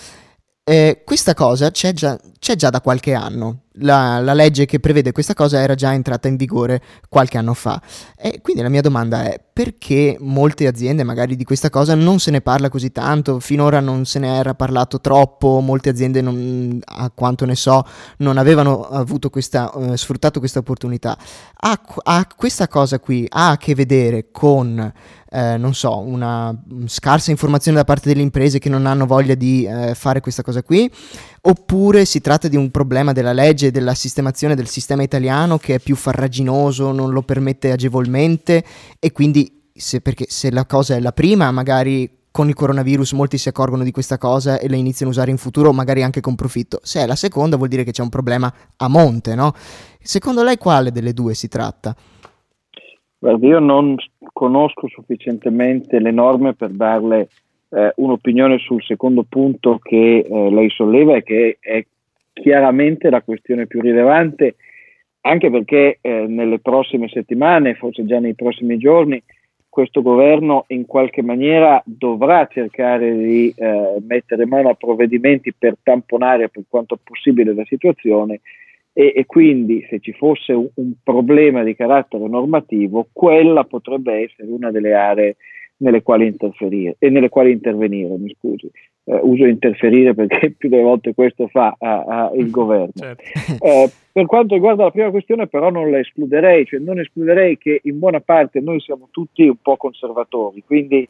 [0.65, 5.13] eh, questa cosa c'è già, c'è già da qualche anno, la, la, legge che prevede
[5.13, 7.81] questa cosa era già entrata in vigore qualche anno fa.
[8.17, 12.31] E quindi la mia domanda è perché molte aziende magari di questa cosa non se
[12.31, 13.39] ne parla così tanto?
[13.41, 17.87] Finora non se ne era parlato troppo, molte aziende non, a quanto ne so
[18.19, 21.17] non avevano questa, uh, sfruttato questa opportunità.
[21.57, 24.93] Ha, ha, questa cosa qui ha a che vedere con...
[25.35, 26.55] Eh, non so, una
[26.85, 30.63] scarsa informazione da parte delle imprese che non hanno voglia di eh, fare questa cosa
[30.63, 30.93] qui,
[31.45, 35.75] oppure si tratta di un problema della legge e della sistemazione del sistema italiano che
[35.75, 38.65] è più farraginoso, non lo permette agevolmente
[38.99, 43.37] e quindi se, perché se la cosa è la prima, magari con il coronavirus molti
[43.39, 46.35] si accorgono di questa cosa e la iniziano a usare in futuro, magari anche con
[46.35, 46.79] profitto.
[46.83, 49.53] Se è la seconda vuol dire che c'è un problema a monte, no?
[50.01, 51.95] Secondo lei quale delle due si tratta?
[53.19, 53.97] Guarda, io non
[54.33, 57.29] conosco sufficientemente le norme per darle
[57.73, 61.85] eh, un'opinione sul secondo punto che eh, lei solleva e che è
[62.33, 64.57] chiaramente la questione più rilevante,
[65.23, 69.23] anche perché eh, nelle prossime settimane, forse già nei prossimi giorni,
[69.69, 76.51] questo governo in qualche maniera dovrà cercare di eh, mettere mano a provvedimenti per tamponare
[76.51, 78.41] per quanto possibile la situazione
[78.93, 84.49] e, e quindi se ci fosse un, un, problema di carattere normativo, quella potrebbe essere
[84.49, 85.37] una delle aree
[85.79, 88.71] nelle quali interferire e nelle quali intervenire, mi scusi.
[89.05, 92.93] Eh, uso interferire perché più delle volte questo fa a, a il governo.
[92.95, 93.23] Certo.
[93.61, 97.81] Eh, per quanto riguarda la prima questione, però, non la escluderei, cioè non escluderei che
[97.85, 101.09] in buona parte noi siamo tutti un po' conservatori, quindi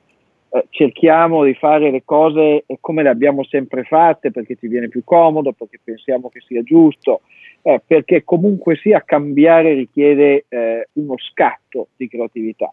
[0.54, 5.02] eh, cerchiamo di fare le cose come le abbiamo sempre fatte perché ci viene più
[5.02, 7.22] comodo, perché pensiamo che sia giusto,
[7.62, 12.72] eh, perché comunque sia cambiare richiede eh, uno scatto di creatività.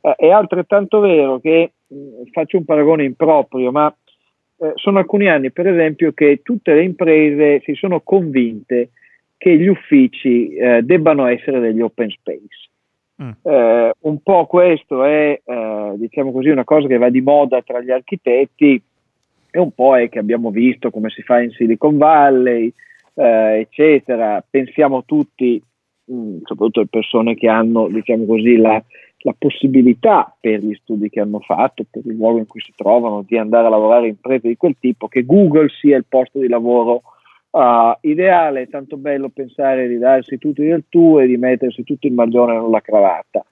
[0.00, 3.94] Eh, è altrettanto vero che, mh, mm, faccio un paragone improprio, ma
[4.62, 8.90] eh, sono alcuni anni per esempio che tutte le imprese si sono convinte
[9.36, 12.68] che gli uffici eh, debbano essere degli open space.
[13.22, 13.30] Mm.
[13.42, 17.80] Eh, un po' questo è, eh, diciamo così, una cosa che va di moda tra
[17.80, 18.82] gli architetti
[19.50, 22.72] e un po' è che abbiamo visto come si fa in Silicon Valley,
[23.14, 24.44] eh, eccetera.
[24.48, 25.62] Pensiamo tutti,
[26.04, 28.82] mh, mm, soprattutto le persone che hanno, diciamo così, la,
[29.22, 33.22] la possibilità per gli studi che hanno fatto, per il luogo in cui si trovano,
[33.26, 36.48] di andare a lavorare in imprese di quel tipo, che Google sia il posto di
[36.48, 37.02] lavoro
[37.50, 42.06] uh, ideale, è tanto bello pensare di darsi tutti del tuo e di mettersi tutto
[42.06, 43.44] il maglione nella cravatta.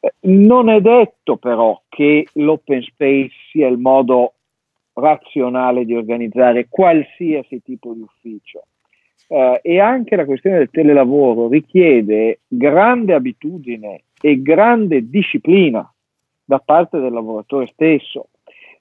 [0.00, 4.34] Eh, non è detto però che l'open space sia il modo
[4.94, 8.64] razionale di organizzare qualsiasi tipo di ufficio.
[9.26, 15.86] Uh, e anche la questione del telelavoro richiede grande abitudine e grande disciplina
[16.42, 18.28] da parte del lavoratore stesso.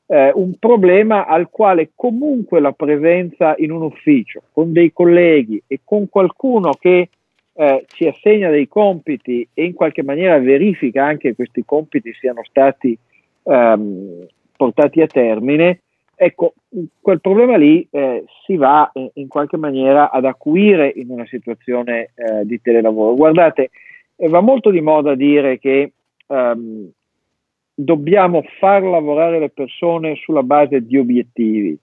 [0.06, 5.82] Eh, un problema al quale comunque la presenza in un ufficio con dei colleghi e
[5.84, 7.10] con qualcuno che
[7.56, 12.42] eh, ci assegna dei compiti e in qualche maniera verifica anche che questi compiti siano
[12.46, 12.98] stati
[13.44, 14.26] ehm,
[14.56, 15.82] portati a termine,
[16.16, 16.54] ecco,
[17.02, 22.12] quel problema lì eh, si va in, in, qualche maniera ad acuire in una situazione
[22.16, 23.14] eh, di telelavoro.
[23.16, 23.72] Guardate,
[24.24, 25.92] e va molto di moda dire che
[26.28, 26.90] um,
[27.74, 31.78] dobbiamo far lavorare le persone sulla base di obiettivi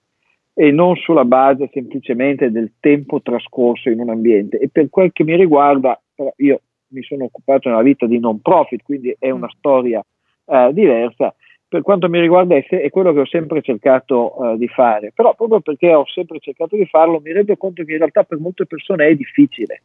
[0.54, 4.58] e non sulla base semplicemente del tempo trascorso in un ambiente.
[4.58, 6.00] E per quel che mi riguarda,
[6.36, 9.56] io mi sono occupato nella vita di non profit, quindi è una mm.
[9.58, 10.02] storia
[10.46, 11.34] uh, diversa.
[11.68, 15.60] Per quanto mi riguarda è, quello che ho sempre cercato uh, di fare, però proprio
[15.60, 19.08] perché ho sempre cercato di farlo mi rendo conto che in realtà per molte persone
[19.08, 19.82] è difficile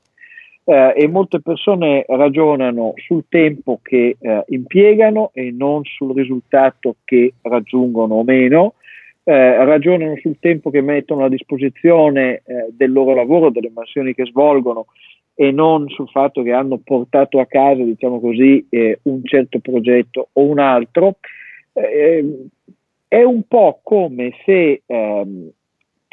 [0.66, 7.36] eh, e molte persone ragionano sul tempo che eh, impiegano e non sul risultato che
[7.44, 8.74] raggiungono o meno,
[9.24, 14.26] eh, ragionano sul tempo che mettono a disposizione eh, del loro lavoro, delle mansioni che
[14.26, 14.88] svolgono
[15.36, 20.30] e non sul fatto che hanno portato a casa, diciamo così, eh, un certo progetto
[20.34, 21.18] o un altro.
[21.74, 22.48] Eh,
[23.08, 25.50] è un po' come se ehm,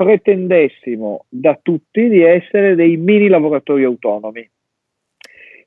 [0.02, 4.48] pretendessimo da tutti di essere dei mini lavoratori autonomi.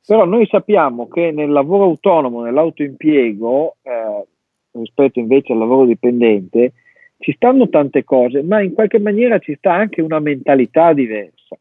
[0.05, 4.25] Però noi sappiamo che nel lavoro autonomo, nell'autoimpiego, eh,
[4.73, 6.73] rispetto invece al lavoro dipendente,
[7.19, 11.57] ci stanno tante cose, ma in qualche maniera ci sta anche una mentalità diversa.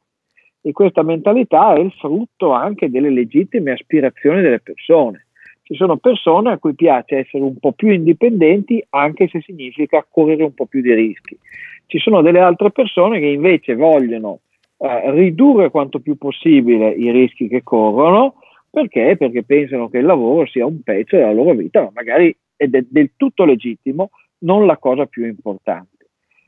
[0.60, 5.26] E questa mentalità è il frutto anche delle legittime aspirazioni delle persone.
[5.62, 10.42] Ci sono persone a cui piace essere un po' più indipendenti, anche se significa correre
[10.42, 11.38] un po' più di rischi.
[11.86, 14.40] Ci sono delle altre persone che invece vogliono
[14.78, 18.36] eh, ridurre quanto più possibile i rischi che corrono,
[18.70, 19.16] perché?
[19.16, 23.10] Perché pensano che il lavoro sia un pezzo della loro vita, ma magari è del
[23.16, 26.06] tutto legittimo, non la cosa più importante.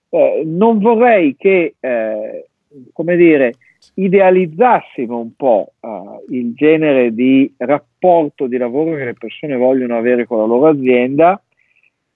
[0.08, 2.46] Eh, non vorrei che, eh,
[2.92, 3.54] come dire,
[3.94, 10.26] idealizzassimo un po' uh, il genere di rapporto di lavoro che le persone vogliono avere
[10.26, 11.40] con la loro azienda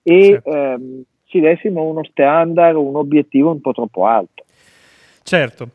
[0.02, 0.50] e certo.
[0.50, 4.44] ehm, ci dessimo uno standard, un obiettivo un po' troppo alto.
[5.22, 5.68] Certo.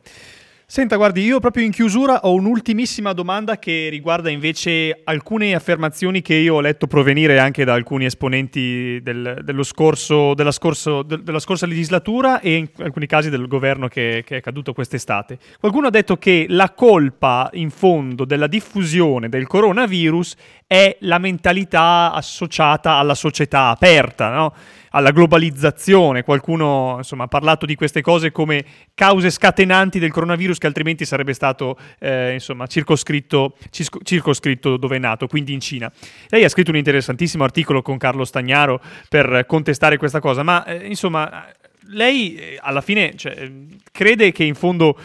[0.68, 6.34] Senta, guardi, io proprio in chiusura ho un'ultimissima domanda che riguarda invece alcune affermazioni che
[6.34, 11.38] io ho letto provenire anche da alcuni esponenti del, dello scorso, della, scorso, de, della,
[11.38, 15.38] scorsa legislatura e in alcuni casi del governo che, che, è caduto quest'estate.
[15.60, 20.34] Qualcuno ha detto che la colpa in fondo della diffusione del coronavirus
[20.66, 24.52] è la mentalità associata alla società aperta, no?
[24.96, 26.22] Alla globalizzazione.
[26.22, 31.34] Qualcuno insomma, ha parlato di queste cose come cause scatenanti del coronavirus che altrimenti sarebbe
[31.34, 33.56] stato eh, insomma, circoscritto,
[34.02, 35.92] circoscritto dove è nato, quindi in Cina.
[36.28, 40.86] Lei ha scritto un interessantissimo articolo con Carlo Stagnaro per contestare questa cosa, ma eh,
[40.86, 41.46] insomma
[41.90, 43.50] lei eh, alla fine cioè,
[43.92, 44.98] crede che in fondo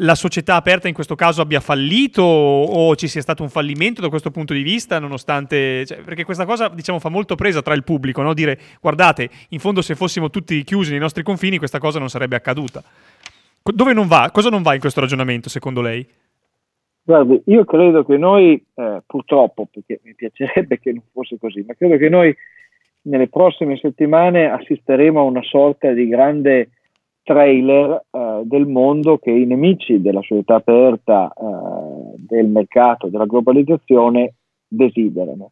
[0.00, 4.08] la società aperta in questo caso abbia fallito o ci sia stato un fallimento da
[4.08, 5.86] questo punto di vista, nonostante...
[5.86, 8.34] Cioè, perché questa cosa, diciamo, fa molto presa tra il pubblico, no?
[8.34, 12.36] Dire, guardate, in fondo se fossimo tutti chiusi nei nostri confini questa cosa non sarebbe
[12.36, 12.82] accaduta.
[13.62, 14.30] Dove non va?
[14.32, 16.06] Cosa non va in questo ragionamento, secondo lei?
[17.02, 21.74] Guardi, io credo che noi, eh, purtroppo, perché mi piacerebbe che non fosse così, ma
[21.74, 22.36] credo che noi
[23.02, 26.70] nelle prossime settimane assisteremo a una sorta di grande
[27.26, 34.34] trailer eh, del mondo che i nemici della società aperta, eh, del mercato, della globalizzazione
[34.68, 35.50] desiderano.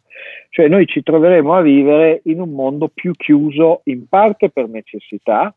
[0.50, 5.52] Cioè noi ci troveremo a vivere in un mondo più chiuso in parte per necessità,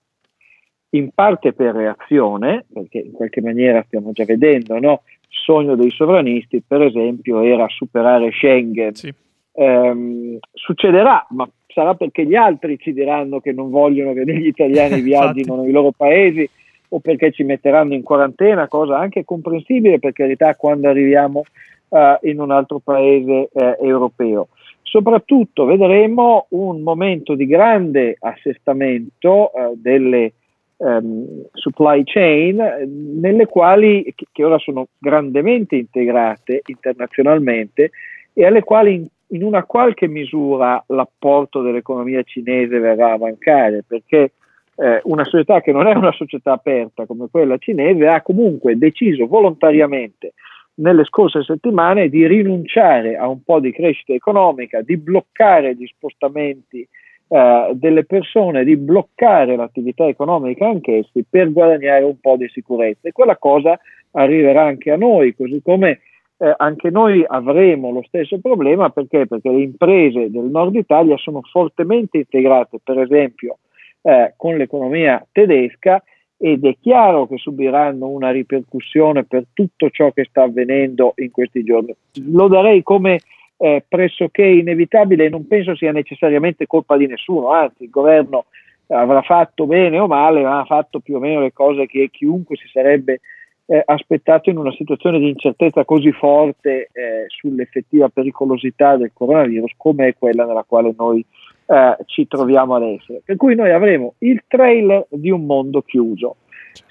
[0.91, 5.01] in parte per reazione, perché in qualche maniera stiamo già vedendo, no?
[5.21, 8.95] il sogno dei sovranisti per esempio era superare Schengen.
[8.95, 9.13] Sì.
[9.53, 11.47] Eh, succederà, ma
[11.78, 15.92] sarà perché gli altri ci diranno che non vogliono che gli italiani viaggino nei loro
[15.96, 16.50] paesi
[16.90, 21.44] o perché ci metteranno in quarantena, cosa anche comprensibile per carità quando arriviamo
[21.90, 24.48] uh, in un altro paese uh, europeo.
[24.82, 30.32] Soprattutto vedremo un momento di grande assestamento uh, delle
[30.78, 37.92] um, supply chain nelle quali, che ora sono grandemente integrate internazionalmente
[38.34, 44.34] e alle quali in una qualche misura l'apporto dell'economia cinese verrà a mancare perché
[44.76, 49.28] eh, una società che non è una società aperta come quella cinese ha comunque deciso
[49.28, 50.34] volontariamente
[50.76, 56.88] nelle scorse settimane di rinunciare a un po' di crescita economica, di bloccare gli spostamenti
[57.30, 63.08] eh, delle persone, di bloccare l'attività economica anch'essi per guadagnare un po' di sicurezza.
[63.08, 63.80] E quella cosa
[64.12, 66.02] arriverà anche a noi, così come
[66.38, 69.26] eh, anche noi avremo lo stesso problema perché?
[69.26, 73.58] perché le imprese del nord Italia sono fortemente integrate, per esempio,
[74.02, 76.04] eh, con l'economia tedesca
[76.39, 81.63] ed è chiaro che subiranno una ripercussione per tutto ciò che sta avvenendo in questi
[81.63, 81.95] giorni.
[82.30, 83.21] Lo darei come
[83.58, 88.45] eh, pressoché inevitabile e non penso sia necessariamente colpa di nessuno, anzi il governo
[88.89, 92.56] avrà fatto bene o male, ma ha fatto più o meno le cose che chiunque
[92.56, 93.21] si sarebbe
[93.69, 100.08] eh, aspettato in una situazione di incertezza così forte eh, sull'effettiva pericolosità del coronavirus come
[100.08, 101.23] è quella nella quale noi
[101.65, 103.21] eh, ci troviamo ad essere.
[103.25, 106.38] Per cui noi avremo il trailer di un mondo chiuso.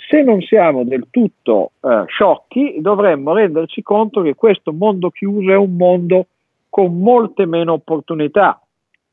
[0.09, 5.57] Se non siamo del tutto eh, sciocchi, dovremmo renderci conto che questo mondo chiuso è
[5.57, 6.27] un mondo
[6.69, 8.61] con molte meno opportunità,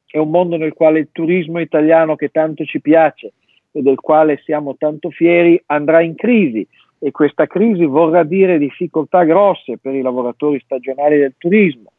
[0.05, 3.31] è un mondo nel quale il turismo italiano che tanto ci piace
[3.71, 6.67] e del quale siamo tanto fieri andrà in crisi
[7.03, 11.91] e questa crisi vorrà dire difficoltà grosse per i lavoratori stagionali del turismo.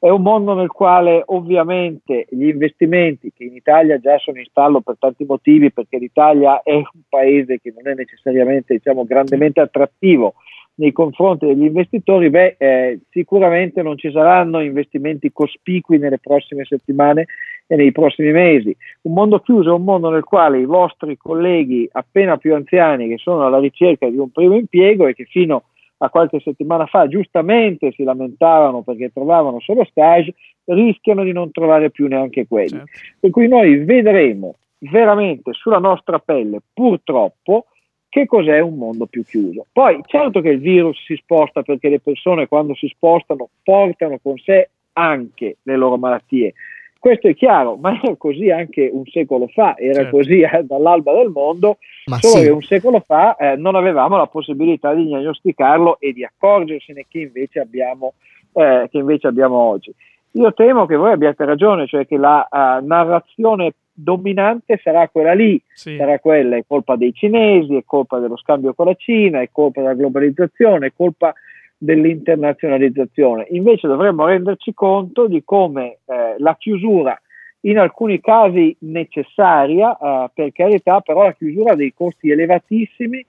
[0.00, 4.80] È un mondo nel quale ovviamente gli investimenti che in Italia già sono in stallo
[4.80, 10.34] per tanti motivi, perché l'Italia è un paese che non è necessariamente diciamo, grandemente attrattivo
[10.78, 17.26] nei confronti degli investitori, beh, eh, sicuramente non ci saranno investimenti cospicui nelle prossime settimane
[17.68, 18.74] e nei prossimi mesi.
[19.02, 23.18] Un mondo chiuso è un mondo nel quale i vostri colleghi appena più anziani che
[23.18, 25.64] sono alla ricerca di un primo impiego e che fino
[25.98, 31.90] a qualche settimana fa giustamente si lamentavano perché trovavano solo stage, rischiano di non trovare
[31.90, 32.70] più neanche quelli.
[32.70, 32.86] Certo.
[33.20, 37.66] Per cui noi vedremo veramente sulla nostra pelle, purtroppo,
[38.08, 39.66] che cos'è un mondo più chiuso.
[39.70, 44.38] Poi certo che il virus si sposta perché le persone quando si spostano portano con
[44.38, 46.54] sé anche le loro malattie.
[46.98, 50.16] Questo è chiaro, ma era così anche un secolo fa, era certo.
[50.16, 52.42] così eh, dall'alba del mondo, ma solo sì.
[52.42, 57.20] che un secolo fa eh, non avevamo la possibilità di diagnosticarlo e di accorgersene che
[57.20, 58.14] invece abbiamo,
[58.52, 59.94] eh, che invece abbiamo oggi.
[60.32, 65.60] Io temo che voi abbiate ragione, cioè che la uh, narrazione dominante sarà quella lì,
[65.72, 65.96] sì.
[65.96, 69.80] sarà quella, è colpa dei cinesi, è colpa dello scambio con la Cina, è colpa
[69.80, 71.32] della globalizzazione, è colpa
[71.78, 73.46] dell'internazionalizzazione.
[73.50, 77.18] Invece dovremmo renderci conto di come eh, la chiusura,
[77.62, 83.24] in alcuni casi necessaria, eh, per carità, però la chiusura dei costi elevatissimi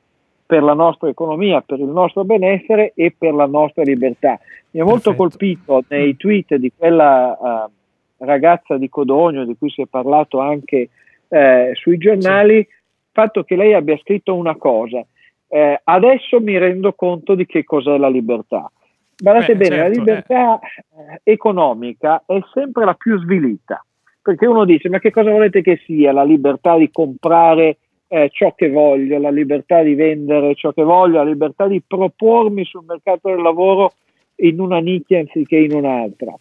[0.45, 4.39] per la nostra economia, per il nostro benessere e per la nostra libertà.
[4.72, 5.30] Mi ha molto Perfetto.
[5.30, 10.89] colpito nei tweet di quella uh, ragazza di Codogno, di cui si è parlato anche
[11.28, 12.68] eh, sui giornali, il
[13.12, 15.06] fatto che lei abbia scritto una cosa.
[15.52, 18.72] Eh, adesso mi rendo conto di che cos'è la libertà.
[19.18, 21.22] Guardate Beh, bene, certo, la libertà eh.
[21.24, 23.84] economica è sempre la più svilita,
[24.22, 27.78] perché uno dice ma che cosa volete che sia la libertà di comprare
[28.08, 32.64] eh, ciò che voglio, la libertà di vendere ciò che voglio, la libertà di propormi
[32.64, 33.93] sul mercato del lavoro
[34.38, 36.34] in una nicchia anziché in un'altra.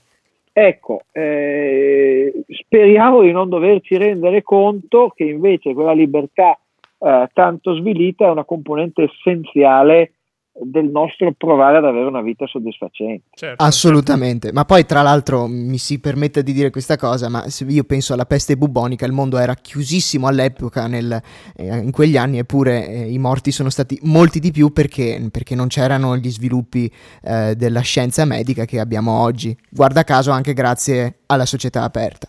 [0.53, 6.59] Ecco, eh, speriamo di non doverci rendere conto che invece quella libertà
[6.99, 10.13] eh, tanto svilita è una componente essenziale
[10.61, 13.25] del nostro provare ad avere una vita soddisfacente.
[13.35, 14.59] Certo, Assolutamente, certo.
[14.59, 18.13] ma poi tra l'altro mi si permette di dire questa cosa, ma se io penso
[18.13, 21.21] alla peste bubonica, il mondo era chiusissimo all'epoca, nel,
[21.57, 25.55] eh, in quegli anni, eppure eh, i morti sono stati molti di più perché, perché
[25.55, 26.91] non c'erano gli sviluppi
[27.23, 32.29] eh, della scienza medica che abbiamo oggi, guarda caso anche grazie alla società aperta.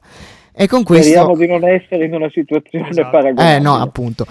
[0.61, 1.09] E con questo...
[1.09, 3.09] Speriamo di non essere in una situazione esatto.
[3.11, 3.55] paragonabile.
[3.55, 4.25] Eh no, appunto.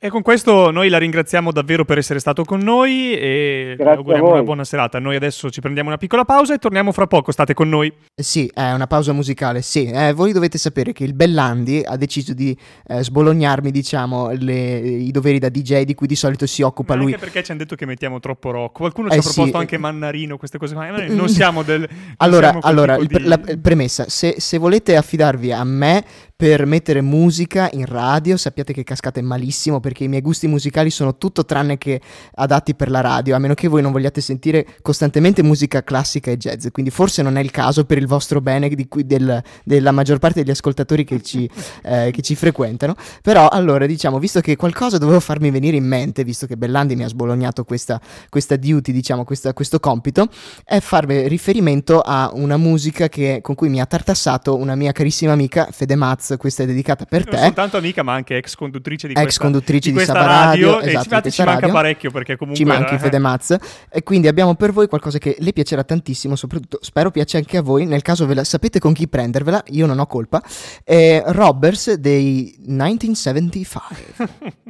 [0.00, 4.30] E con questo noi la ringraziamo davvero per essere stato con noi e Grazie auguriamo
[4.30, 5.00] una buona serata.
[5.00, 7.32] Noi adesso ci prendiamo una piccola pausa e torniamo fra poco.
[7.32, 7.92] State con noi.
[8.14, 9.60] Sì, è una pausa musicale.
[9.60, 14.78] Sì, eh, voi dovete sapere che il Bellandi ha deciso di eh, sbolognarmi, diciamo, le,
[14.78, 17.12] i doveri da DJ di cui di solito si occupa Ma lui.
[17.14, 18.76] Anche perché ci hanno detto che mettiamo troppo rock.
[18.76, 19.56] Qualcuno eh, ci ha proposto sì.
[19.56, 20.88] anche Mannarino, queste cose qua.
[21.08, 21.80] Non siamo del.
[21.80, 21.88] Non
[22.18, 23.24] allora, siamo allora il, di...
[23.24, 26.04] la, premessa: se, se volete affidarvi a me
[26.36, 31.16] per mettere musica in radio, sappiate che cascate malissimo perché i miei gusti musicali sono
[31.16, 32.00] tutto tranne che
[32.34, 36.36] adatti per la radio, a meno che voi non vogliate sentire costantemente musica classica e
[36.36, 39.92] jazz, quindi forse non è il caso per il vostro bene di cui del, della
[39.92, 41.48] maggior parte degli ascoltatori che ci,
[41.84, 46.22] eh, che ci frequentano, però allora diciamo, visto che qualcosa dovevo farmi venire in mente,
[46.22, 50.28] visto che Bellandi mi ha sbolognato questa, questa duty, diciamo, questa, questo compito,
[50.64, 55.32] è farvi riferimento a una musica che, con cui mi ha tartassato una mia carissima
[55.32, 57.36] amica Fede Mazz questa è dedicata per te.
[57.36, 60.72] Non soltanto amica, ma anche ex conduttrice di ex questa, conduttrice di, questa di radio.
[60.72, 62.64] radio esatto, infatti ci manca parecchio perché comunque...
[62.64, 62.98] Ci manchi era...
[62.98, 63.56] Fede Maz.
[63.90, 67.62] E quindi abbiamo per voi qualcosa che le piacerà tantissimo, soprattutto spero piace anche a
[67.62, 67.86] voi.
[67.86, 70.42] Nel caso ve la, sapete con chi prendervela, io non ho colpa.
[70.84, 74.28] È Robbers dei 1975.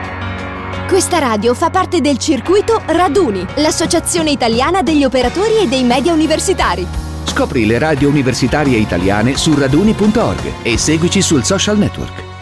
[0.87, 6.85] Questa radio fa parte del circuito Raduni, l'associazione italiana degli operatori e dei media universitari.
[7.23, 12.32] Scopri le radio universitarie italiane su raduni.org e seguici sul social network.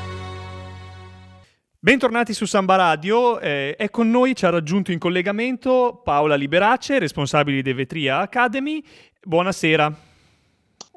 [1.84, 7.00] Bentornati su Samba Radio, eh, è con noi, ci ha raggiunto in collegamento Paola Liberace,
[7.00, 8.84] responsabile di Vetria Academy.
[9.20, 10.11] Buonasera.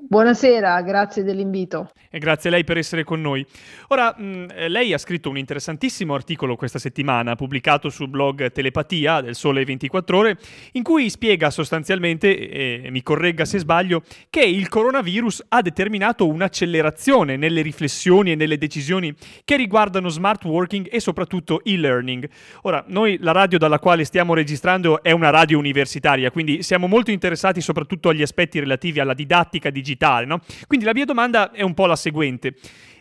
[0.07, 1.90] Buonasera, grazie dell'invito.
[2.11, 3.44] E grazie a lei per essere con noi.
[3.88, 9.22] Ora, mh, eh, lei ha scritto un interessantissimo articolo questa settimana, pubblicato sul blog Telepatia
[9.22, 10.38] del Sole 24 Ore,
[10.72, 17.36] in cui spiega sostanzialmente, e mi corregga se sbaglio, che il coronavirus ha determinato un'accelerazione
[17.36, 22.28] nelle riflessioni e nelle decisioni che riguardano smart working e soprattutto e-learning.
[22.62, 27.11] Ora, noi la radio dalla quale stiamo registrando è una radio universitaria, quindi siamo molto
[27.11, 30.26] interessati soprattutto agli aspetti relativi alla didattica digitale digitale.
[30.26, 30.40] No?
[30.66, 32.55] Quindi la mia domanda è un po' la seguente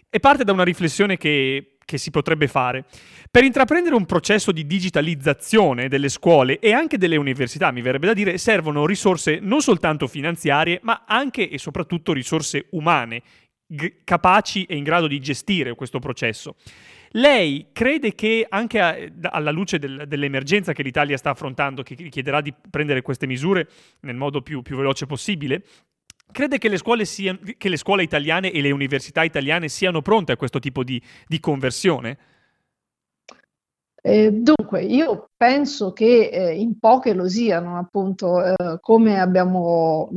[0.09, 2.85] e parte da una riflessione che, che si potrebbe fare.
[3.29, 8.13] Per intraprendere un processo di digitalizzazione delle scuole e anche delle università, mi verrebbe da
[8.13, 13.23] dire, servono risorse non soltanto finanziarie, ma anche e soprattutto risorse umane,
[13.65, 16.55] g- capaci e in grado di gestire questo processo.
[17.15, 18.95] Lei crede che anche a,
[19.31, 23.67] alla luce del, dell'emergenza che l'Italia sta affrontando, che chiederà di prendere queste misure
[24.01, 25.63] nel modo più, più veloce possibile,
[26.34, 30.36] crede che le, siano, che le, scuole italiane e le università italiane siano pronte a
[30.36, 32.17] questo tipo di, di conversione?
[34.05, 40.09] Eh, dunque, io penso che eh, in poche lo siano, appunto, eh, come, abbiamo,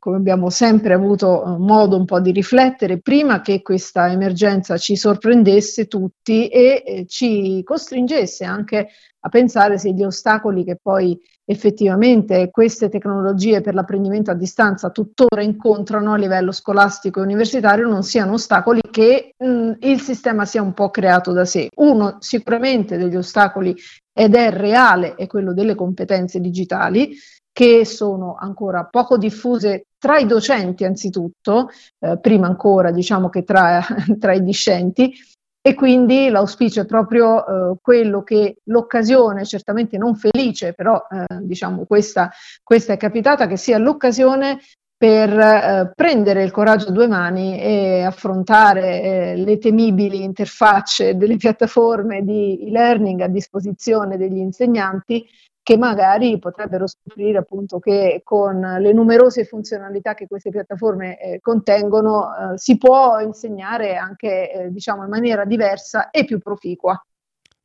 [0.00, 4.96] come, abbiamo, sempre avuto eh, modo un po' di riflettere, prima che questa emergenza ci
[4.96, 8.88] sorprendesse tutti e eh, ci costringesse anche
[9.20, 11.16] a pensare se gli ostacoli che poi
[11.50, 18.02] effettivamente queste tecnologie per l'apprendimento a distanza tuttora incontrano a livello scolastico e universitario non
[18.02, 21.70] siano ostacoli che mh, il sistema sia un po' creato da sé.
[21.76, 23.74] Uno sicuramente degli ostacoli
[24.12, 27.16] ed è reale è quello delle competenze digitali
[27.50, 33.80] che sono ancora poco diffuse tra i docenti anzitutto, eh, prima ancora diciamo che tra,
[34.20, 35.14] tra i discenti,
[35.60, 41.84] e quindi l'auspicio è proprio eh, quello che l'occasione, certamente non felice, però eh, diciamo
[41.84, 42.30] questa,
[42.62, 44.60] questa, è capitata, che sia l'occasione
[44.96, 51.36] per eh, prendere il coraggio a due mani e affrontare eh, le temibili interfacce delle
[51.36, 55.24] piattaforme di e-learning a disposizione degli insegnanti
[55.68, 62.24] che magari potrebbero scoprire appunto che con le numerose funzionalità che queste piattaforme eh, contengono
[62.54, 66.98] eh, si può insegnare anche eh, diciamo in maniera diversa e più proficua.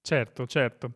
[0.01, 0.95] Certo, certo.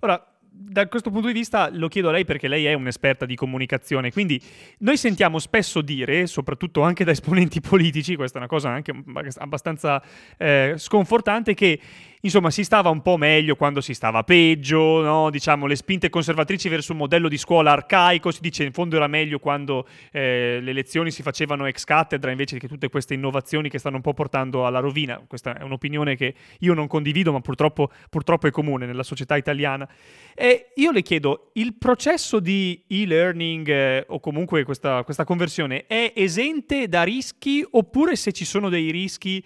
[0.00, 0.20] Ora,
[0.60, 4.10] da questo punto di vista lo chiedo a lei perché lei è un'esperta di comunicazione,
[4.10, 4.42] quindi
[4.78, 8.92] noi sentiamo spesso dire, soprattutto anche da esponenti politici, questa è una cosa anche
[9.36, 10.02] abbastanza
[10.36, 11.78] eh, sconfortante, che
[12.22, 15.30] insomma si stava un po' meglio quando si stava peggio, no?
[15.30, 19.06] diciamo le spinte conservatrici verso un modello di scuola arcaico, si dice in fondo era
[19.06, 23.78] meglio quando eh, le lezioni si facevano ex cattedra invece che tutte queste innovazioni che
[23.78, 25.22] stanno un po' portando alla rovina.
[25.26, 29.88] Questa è un'opinione che io non condivido ma purtroppo, purtroppo è comune nella società italiana.
[30.34, 36.12] E io le chiedo, il processo di e-learning eh, o comunque questa, questa conversione è
[36.14, 39.44] esente da rischi oppure se ci sono dei rischi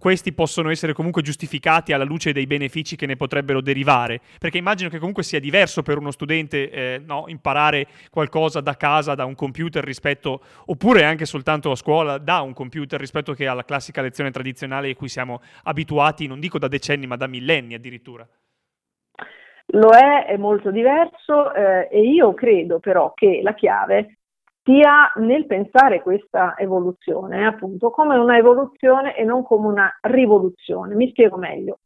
[0.00, 4.88] questi possono essere comunque giustificati alla luce dei benefici che ne potrebbero derivare, perché immagino
[4.88, 9.34] che comunque sia diverso per uno studente eh, no, imparare qualcosa da casa, da un
[9.34, 14.30] computer rispetto, oppure anche soltanto a scuola da un computer rispetto che alla classica lezione
[14.30, 18.24] tradizionale a cui siamo abituati, non dico da decenni, ma da millenni addirittura.
[19.72, 24.17] Lo è, è molto diverso eh, e io credo però che la chiave
[24.68, 30.94] sia nel pensare questa evoluzione appunto come una evoluzione e non come una rivoluzione.
[30.94, 31.78] Mi spiego meglio.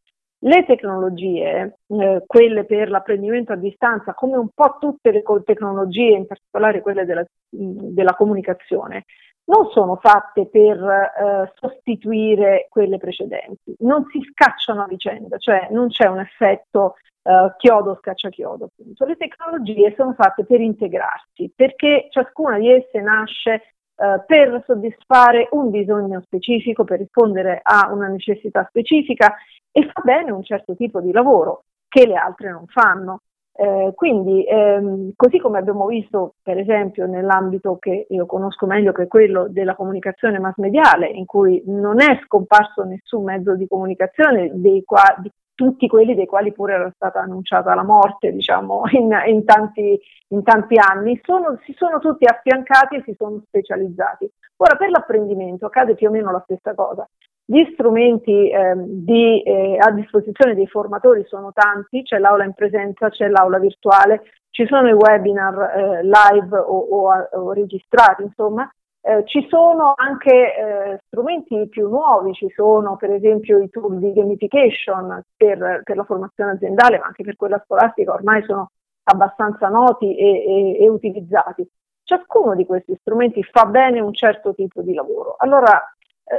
[0.45, 6.26] Le tecnologie, eh, quelle per l'apprendimento a distanza, come un po' tutte le tecnologie, in
[6.26, 9.05] particolare quelle della, della comunicazione,
[9.45, 15.88] non sono fatte per eh, sostituire quelle precedenti, non si scacciano a vicenda, cioè non
[15.88, 18.66] c'è un effetto uh, chiodo scaccia chiodo.
[18.66, 19.05] Appunto.
[19.05, 25.70] Le tecnologie sono fatte per integrarsi, perché ciascuna di esse nasce uh, per soddisfare un
[25.70, 29.34] bisogno specifico, per rispondere a una necessità specifica
[29.70, 33.20] e fa bene un certo tipo di lavoro che le altre non fanno.
[33.55, 39.03] Eh, quindi, ehm, così come abbiamo visto, per esempio, nell'ambito che io conosco meglio, che
[39.03, 44.51] è quello della comunicazione mass mediale, in cui non è scomparso nessun mezzo di comunicazione
[44.85, 49.45] qua- di tutti quelli dei quali pure era stata annunciata la morte, diciamo, in, in,
[49.45, 54.31] tanti, in tanti, anni, sono, si sono tutti affiancati e si sono specializzati.
[54.57, 57.07] Ora, per l'apprendimento accade più o meno la stessa cosa.
[57.53, 63.11] Gli strumenti eh, di, eh, a disposizione dei formatori sono tanti, c'è l'aula in presenza,
[63.11, 68.73] c'è l'aula virtuale, ci sono i webinar eh, live o, o, o registrati, insomma,
[69.03, 74.15] eh, ci sono anche eh, strumenti più nuovi, ci sono per esempio i tool di
[74.15, 78.71] gamification per, per, la formazione aziendale, ma anche per quella scolastica, ormai sono
[79.03, 81.69] abbastanza noti e, e, e utilizzati.
[82.03, 85.35] Ciascuno di questi strumenti fa bene un certo tipo di lavoro.
[85.37, 85.79] Allora,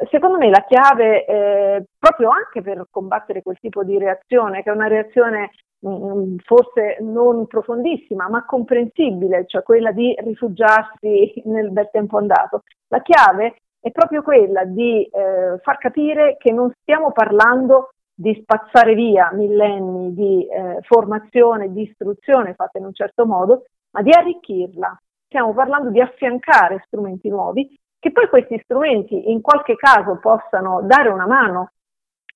[0.09, 4.73] secondo me la chiave, eh, proprio anche per combattere quel tipo di reazione, che è
[4.73, 5.51] una reazione
[5.85, 12.63] Mm, forse non profondissima, ma comprensibile, cioè quella di rifugiarsi nel bel tempo andato.
[12.87, 18.93] La chiave è proprio quella di eh, far capire che non stiamo parlando di spazzare
[18.93, 24.97] via millenni di eh, formazione, di istruzione fatta in un certo modo, ma di arricchirla.
[25.25, 31.07] Stiamo parlando di affiancare strumenti nuovi, che poi questi strumenti in qualche caso possano dare
[31.07, 31.71] una mano,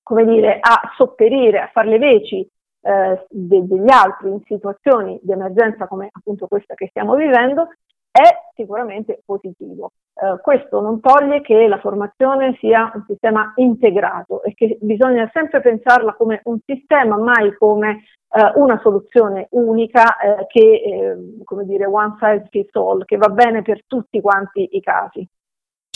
[0.02, 2.48] come dire, a sopperire, a fare le veci
[2.80, 7.68] eh, de- degli altri in situazioni di emergenza come appunto questa che stiamo vivendo
[8.10, 9.90] è sicuramente positivo.
[10.14, 15.60] Eh, questo non toglie che la formazione sia un sistema integrato e che bisogna sempre
[15.60, 21.84] pensarla come un sistema, mai come eh, una soluzione unica eh, che, eh, come dire,
[21.84, 25.28] one size fits all, che va bene per tutti quanti i casi.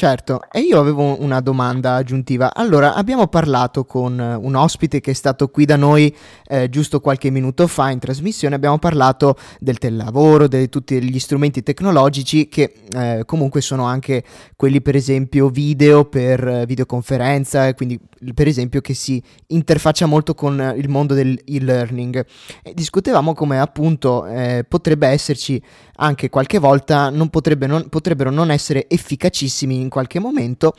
[0.02, 2.52] Certo, e io avevo una domanda aggiuntiva.
[2.52, 6.12] Allora, abbiamo parlato con un ospite che è stato qui da noi
[6.48, 11.62] eh, giusto qualche minuto fa in trasmissione, abbiamo parlato del telelavoro, di tutti gli strumenti
[11.62, 14.24] tecnologici che eh, comunque sono anche
[14.56, 17.96] quelli per esempio video per videoconferenza, quindi
[18.34, 22.26] per esempio che si interfaccia molto con il mondo del e-learning.
[22.64, 25.62] E discutevamo come appunto eh, potrebbe esserci
[25.96, 30.74] anche qualche volta non potrebbe non, potrebbero non essere efficacissimi in qualche momento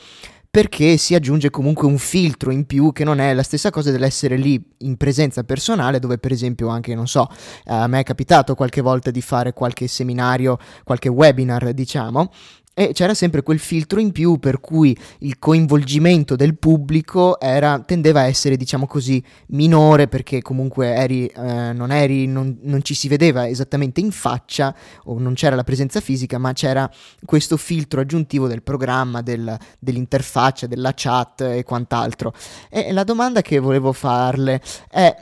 [0.54, 4.36] perché si aggiunge comunque un filtro in più che non è la stessa cosa dell'essere
[4.36, 7.28] lì in presenza personale dove per esempio anche non so
[7.64, 12.30] a me è capitato qualche volta di fare qualche seminario qualche webinar diciamo
[12.74, 18.20] e c'era sempre quel filtro in più per cui il coinvolgimento del pubblico era, tendeva
[18.20, 23.06] a essere, diciamo così, minore perché comunque eri, eh, non, eri, non, non, ci si
[23.06, 26.90] vedeva esattamente in faccia o non c'era la presenza fisica, ma c'era
[27.24, 32.32] questo filtro aggiuntivo del programma, del, dell'interfaccia, della chat e quant'altro.
[32.68, 34.60] E la domanda che volevo farle
[34.90, 35.14] è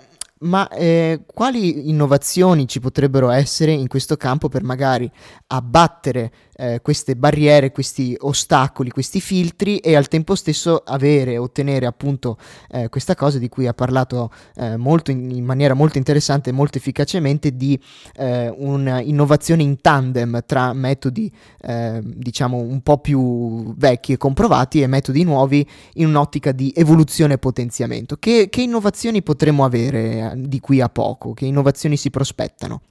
[0.42, 5.10] ma eh, quali innovazioni ci potrebbero essere in questo campo per magari
[5.48, 12.36] abbattere eh, queste barriere, questi ostacoli, questi filtri e al tempo stesso avere, ottenere appunto
[12.70, 16.52] eh, questa cosa di cui ha parlato eh, molto in, in, maniera molto interessante e
[16.52, 17.78] molto efficacemente di
[18.16, 24.86] eh, un'innovazione in tandem tra metodi eh, diciamo un po' più vecchi e comprovati e
[24.86, 28.16] metodi nuovi in un'ottica di evoluzione e potenziamento.
[28.16, 31.32] Che, che innovazioni potremmo avere di qui a poco?
[31.32, 32.82] Che innovazioni si prospettano?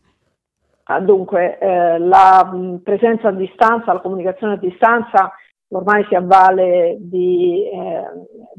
[0.92, 5.32] Ah, dunque, eh, la mh, presenza a distanza, la comunicazione a distanza
[5.70, 8.04] ormai si avvale di eh,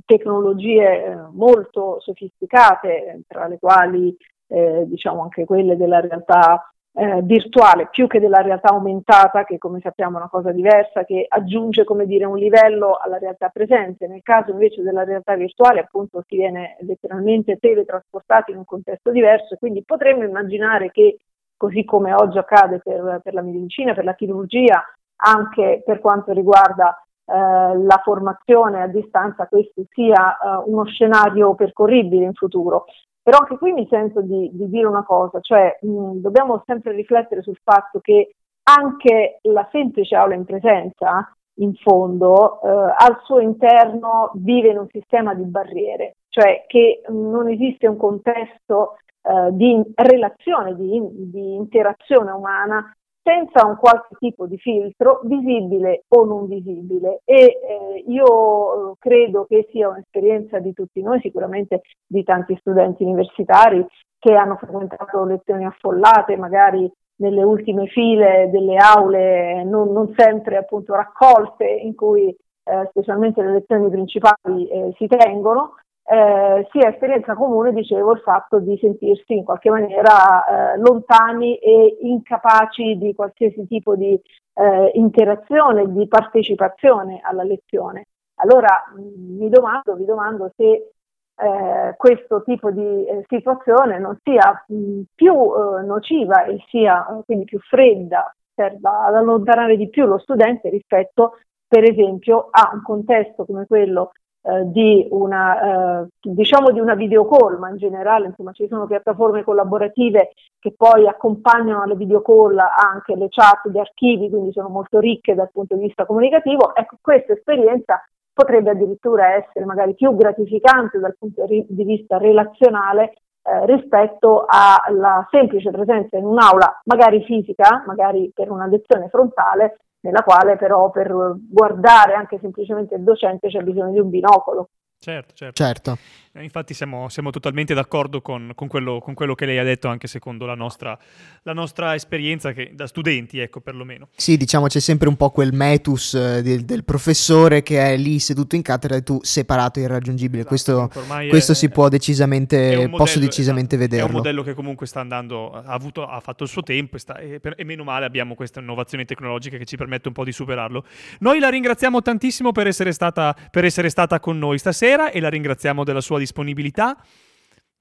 [0.07, 4.16] tecnologie eh, molto sofisticate, tra le quali
[4.49, 9.80] eh, diciamo anche quelle della realtà eh, virtuale, più che della realtà aumentata, che come
[9.80, 14.07] sappiamo è una cosa diversa, che aggiunge come dire, un livello alla realtà presente.
[14.07, 19.57] Nel caso invece della realtà virtuale, appunto, si viene letteralmente teletrasportati in un contesto diverso
[19.59, 21.18] quindi potremmo immaginare che
[21.62, 24.82] così come oggi accade per, per la medicina, per la chirurgia,
[25.18, 32.24] anche per quanto riguarda eh, la formazione a distanza, questo sia eh, uno scenario percorribile
[32.24, 32.86] in futuro.
[33.22, 37.42] Però anche qui mi sento di, di dire una cosa, cioè mh, dobbiamo sempre riflettere
[37.42, 38.34] sul fatto che
[38.64, 44.88] anche la semplice aula in presenza, in fondo, eh, al suo interno vive in un
[44.90, 51.00] sistema di barriere, cioè che non esiste un contesto eh, di relazione, di,
[51.30, 57.20] di interazione umana senza un qualche tipo di filtro, visibile o non visibile.
[57.24, 63.86] E eh, io credo che sia un'esperienza di tutti noi, sicuramente di tanti studenti universitari
[64.18, 70.94] che hanno frequentato lezioni affollate, magari nelle ultime file delle aule non, non sempre appunto
[70.94, 75.74] raccolte in cui eh, specialmente le lezioni principali eh, si tengono,
[76.05, 81.98] eh, sia esperienza comune, dicevo, il fatto di sentirsi in qualche maniera eh, lontani e
[82.00, 84.20] incapaci di qualsiasi tipo di
[84.55, 88.07] eh, interazione, di partecipazione alla lezione.
[88.36, 90.90] Allora mh, mi domando, vi domando se
[91.34, 97.44] eh, questo tipo di eh, situazione non sia mh, più eh, nociva e sia quindi
[97.44, 103.46] più fredda, serva ad allontanare di più lo studente rispetto per esempio a un contesto
[103.46, 104.12] come quello
[104.43, 108.86] eh, di una, eh, diciamo di una video call, ma in generale insomma, ci sono
[108.86, 114.68] piattaforme collaborative che poi accompagnano alle video call anche le chat di archivi, quindi sono
[114.68, 116.74] molto ricche dal punto di vista comunicativo.
[116.74, 123.12] Ecco, questa esperienza potrebbe addirittura essere magari più gratificante dal punto di vista relazionale
[123.45, 130.22] eh, rispetto alla semplice presenza in un'aula, magari fisica, magari per una lezione frontale, nella
[130.22, 131.12] quale però per
[131.48, 134.68] guardare anche semplicemente il docente c'è bisogno di un binocolo.
[135.03, 135.55] Certo, certo.
[135.57, 135.98] certo.
[136.34, 139.88] Eh, infatti siamo, siamo, totalmente d'accordo con, con, quello, con, quello, che lei ha detto,
[139.88, 140.96] anche secondo la nostra,
[141.42, 144.09] la nostra, esperienza che, da studenti, ecco, perlomeno.
[144.14, 148.20] Sì, diciamo c'è sempre un po' quel metus eh, del, del, professore che è lì
[148.20, 150.46] seduto in cattedra e tu separato e irraggiungibile.
[150.48, 154.07] Esatto, questo, questo è, si può decisamente, modello, posso decisamente esatto, vederlo.
[154.07, 156.98] È un modello che comunque sta andando, ha, avuto, ha fatto il suo tempo e,
[157.00, 160.22] sta, e, per, e meno male abbiamo questa innovazione tecnologica che ci permette un po'
[160.22, 160.84] di superarlo.
[161.18, 165.28] Noi la ringraziamo tantissimo per essere stata, per essere stata con noi stasera e la
[165.28, 166.97] ringraziamo della sua disponibilità.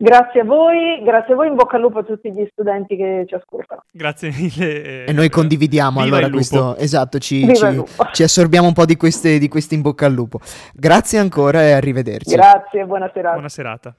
[0.01, 3.25] Grazie a voi, grazie a voi, in bocca al lupo a tutti gli studenti che
[3.27, 3.83] ci ascoltano.
[3.91, 4.83] Grazie mille.
[4.83, 9.37] Eh, e noi condividiamo allora questo, esatto, ci, ci, ci, assorbiamo un po' di queste,
[9.37, 10.39] di queste in bocca al lupo.
[10.73, 12.33] Grazie ancora e arrivederci.
[12.33, 13.33] Grazie, buona serata.
[13.33, 13.95] Buona serata.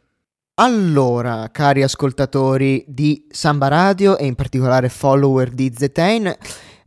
[0.54, 6.30] Allora, cari ascoltatori di Samba Radio e in particolare follower di Zetain,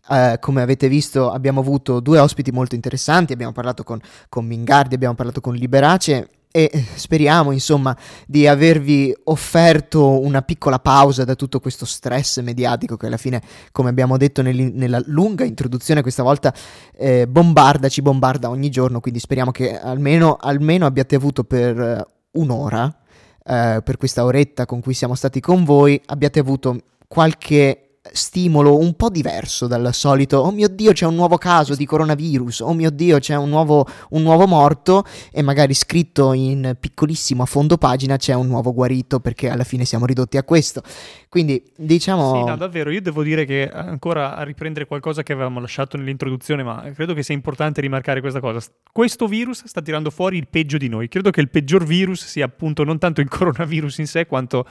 [0.10, 4.00] eh, come avete visto abbiamo avuto due ospiti molto interessanti, abbiamo parlato con,
[4.30, 7.94] con Mingardi, abbiamo parlato con Liberace e speriamo insomma
[8.26, 13.42] di avervi offerto una piccola pausa da tutto questo stress mediatico che alla fine
[13.74, 16.54] come abbiamo detto nella lunga introduzione questa volta
[16.96, 19.02] eh, bombarda, ci bombarda ogni giorno.
[19.02, 23.00] Quindi speriamo che almeno, almeno abbiate avuto per eh, un'ora
[23.44, 28.94] eh, per questa oretta con cui siamo stati con voi abbiate avuto qualche stimolo un
[28.96, 30.38] po' diverso dal solito.
[30.38, 32.62] Oh mio dio c'è un nuovo caso di coronavirus.
[32.62, 35.04] Oh mio dio c'è un nuovo, un nuovo morto.
[35.32, 39.86] E magari scritto in piccolissimo a fondo pagina c'è un nuovo guarito perché alla fine
[39.86, 40.82] siamo ridotti a questo.
[41.30, 45.60] Quindi diciamo sì no davvero io devo dire che ancora a riprendere qualcosa che avevamo
[45.60, 48.62] lasciato nell'introduzione ma credo che sia importante rimarcare questa cosa.
[48.92, 51.08] Questo virus sta tirando fuori il peggio di noi.
[51.08, 54.66] Credo che il peggior virus sia appunto non tanto il coronavirus in sé quanto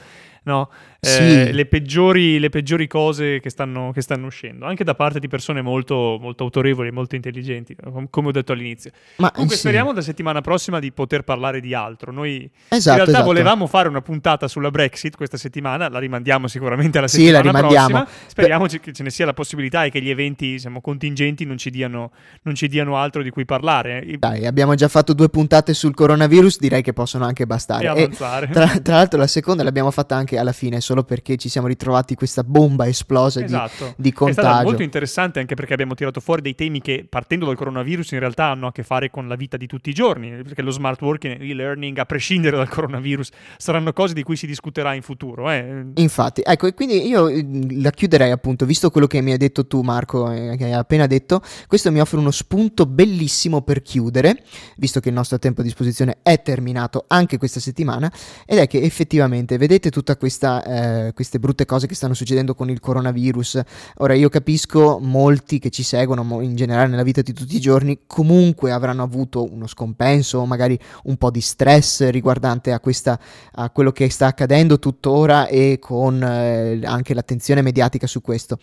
[0.45, 0.69] no?
[1.05, 1.51] eh, sì.
[1.53, 5.61] le, peggiori, le, peggiori, cose che stanno, che stanno, uscendo, anche da parte di persone
[5.61, 7.75] molto, molto autorevoli e molto intelligenti,
[8.09, 8.91] come ho detto all'inizio.
[9.17, 9.61] Ma, Comunque sì.
[9.61, 12.11] speriamo la settimana prossima di poter parlare di altro.
[12.11, 13.25] Noi esatto, in realtà esatto.
[13.25, 18.07] volevamo fare una puntata sulla Brexit questa settimana, la rimandiamo sicuramente alla settimana sì, prossima.
[18.27, 18.79] Speriamo per...
[18.79, 22.11] che ce ne sia la possibilità e che gli eventi diciamo, contingenti non ci, diano,
[22.43, 24.03] non ci diano altro di cui parlare.
[24.17, 27.93] Dai, abbiamo già fatto due puntate sul coronavirus, direi che possono anche bastare.
[27.93, 28.03] E.
[28.03, 31.67] E tra, tra l'altro la seconda l'abbiamo fatta anche alla fine solo perché ci siamo
[31.67, 33.93] ritrovati questa bomba esplosa esatto.
[33.97, 34.41] di, di contagio.
[34.41, 38.11] È stato molto interessante anche perché abbiamo tirato fuori dei temi che partendo dal coronavirus
[38.11, 40.71] in realtà hanno a che fare con la vita di tutti i giorni, perché lo
[40.71, 45.01] smart working e l'e-learning a prescindere dal coronavirus saranno cose di cui si discuterà in
[45.01, 45.49] futuro.
[45.49, 45.85] Eh.
[45.95, 49.65] Infatti, ecco, e quindi io mm, la chiuderei appunto, visto quello che mi hai detto
[49.65, 54.43] tu Marco, eh, che hai appena detto, questo mi offre uno spunto bellissimo per chiudere,
[54.77, 58.11] visto che il nostro tempo a disposizione è terminato anche questa settimana,
[58.45, 62.69] ed è che effettivamente vedete tutta questa eh, queste brutte cose che stanno succedendo con
[62.69, 63.61] il coronavirus.
[63.97, 67.99] Ora io capisco molti che ci seguono in generale nella vita di tutti i giorni
[68.07, 73.19] comunque avranno avuto uno scompenso o magari un po' di stress riguardante a, questa,
[73.53, 78.57] a quello che sta accadendo tuttora e con eh, anche l'attenzione mediatica su questo.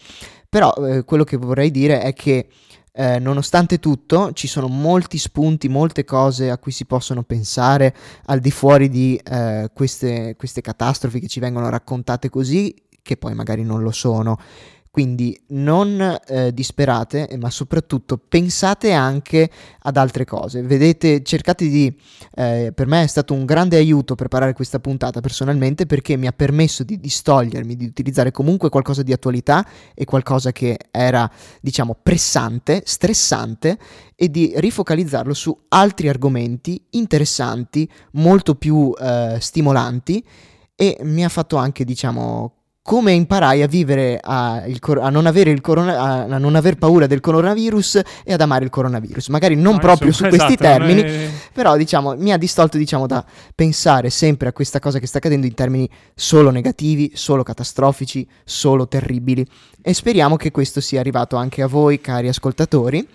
[0.48, 2.48] Però eh, quello che vorrei dire è che
[2.94, 7.94] eh, nonostante tutto, ci sono molti spunti, molte cose a cui si possono pensare
[8.26, 13.34] al di fuori di eh, queste, queste catastrofi che ci vengono raccontate così, che poi
[13.34, 14.38] magari non lo sono.
[14.92, 20.60] Quindi non eh, disperate, ma soprattutto pensate anche ad altre cose.
[20.60, 21.96] Vedete, cercate di...
[22.34, 26.32] Eh, per me è stato un grande aiuto preparare questa puntata personalmente perché mi ha
[26.32, 31.30] permesso di distogliermi, di utilizzare comunque qualcosa di attualità e qualcosa che era,
[31.62, 33.78] diciamo, pressante, stressante
[34.14, 40.22] e di rifocalizzarlo su altri argomenti interessanti, molto più eh, stimolanti
[40.74, 45.30] e mi ha fatto anche, diciamo, come imparai a vivere a, cor- a, non
[45.60, 49.28] corona- a, non aver paura del coronavirus e ad amare il coronavirus.
[49.28, 51.30] Magari non no, proprio insomma, su questi esatto, termini, è...
[51.52, 53.24] però diciamo, mi ha distolto diciamo, da
[53.54, 58.88] pensare sempre a questa cosa che sta accadendo in termini solo negativi, solo catastrofici, solo
[58.88, 59.46] terribili.
[59.80, 63.06] E speriamo che questo sia arrivato anche a voi, cari ascoltatori.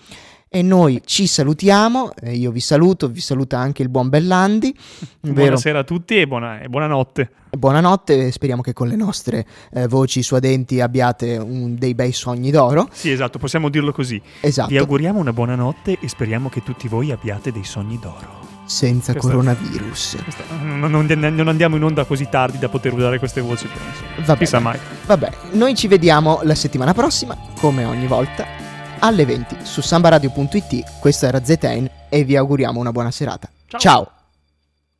[0.50, 4.74] E noi ci salutiamo, eh, io vi saluto, vi saluta anche il buon Bellandi.
[5.20, 7.30] Buonasera a tutti e, buona, e buonanotte.
[7.50, 12.88] Buonanotte, speriamo che con le nostre eh, voci suadenti abbiate un, dei bei sogni d'oro.
[12.90, 14.20] Sì, esatto, possiamo dirlo così.
[14.40, 14.70] Esatto.
[14.70, 18.46] Vi auguriamo una buonanotte e speriamo che tutti voi abbiate dei sogni d'oro.
[18.64, 20.16] Senza questa, coronavirus.
[20.22, 23.68] Questa, non, non, andiamo in onda così tardi da poter usare queste voci.
[24.24, 24.78] Va Chissà mai.
[25.04, 28.67] Vabbè, noi ci vediamo la settimana prossima, come ogni volta
[29.00, 30.98] alle 20 su sambaradio.it.
[31.00, 33.48] Questo era Zetain e vi auguriamo una buona serata.
[33.66, 33.80] Ciao!
[33.80, 34.17] Ciao.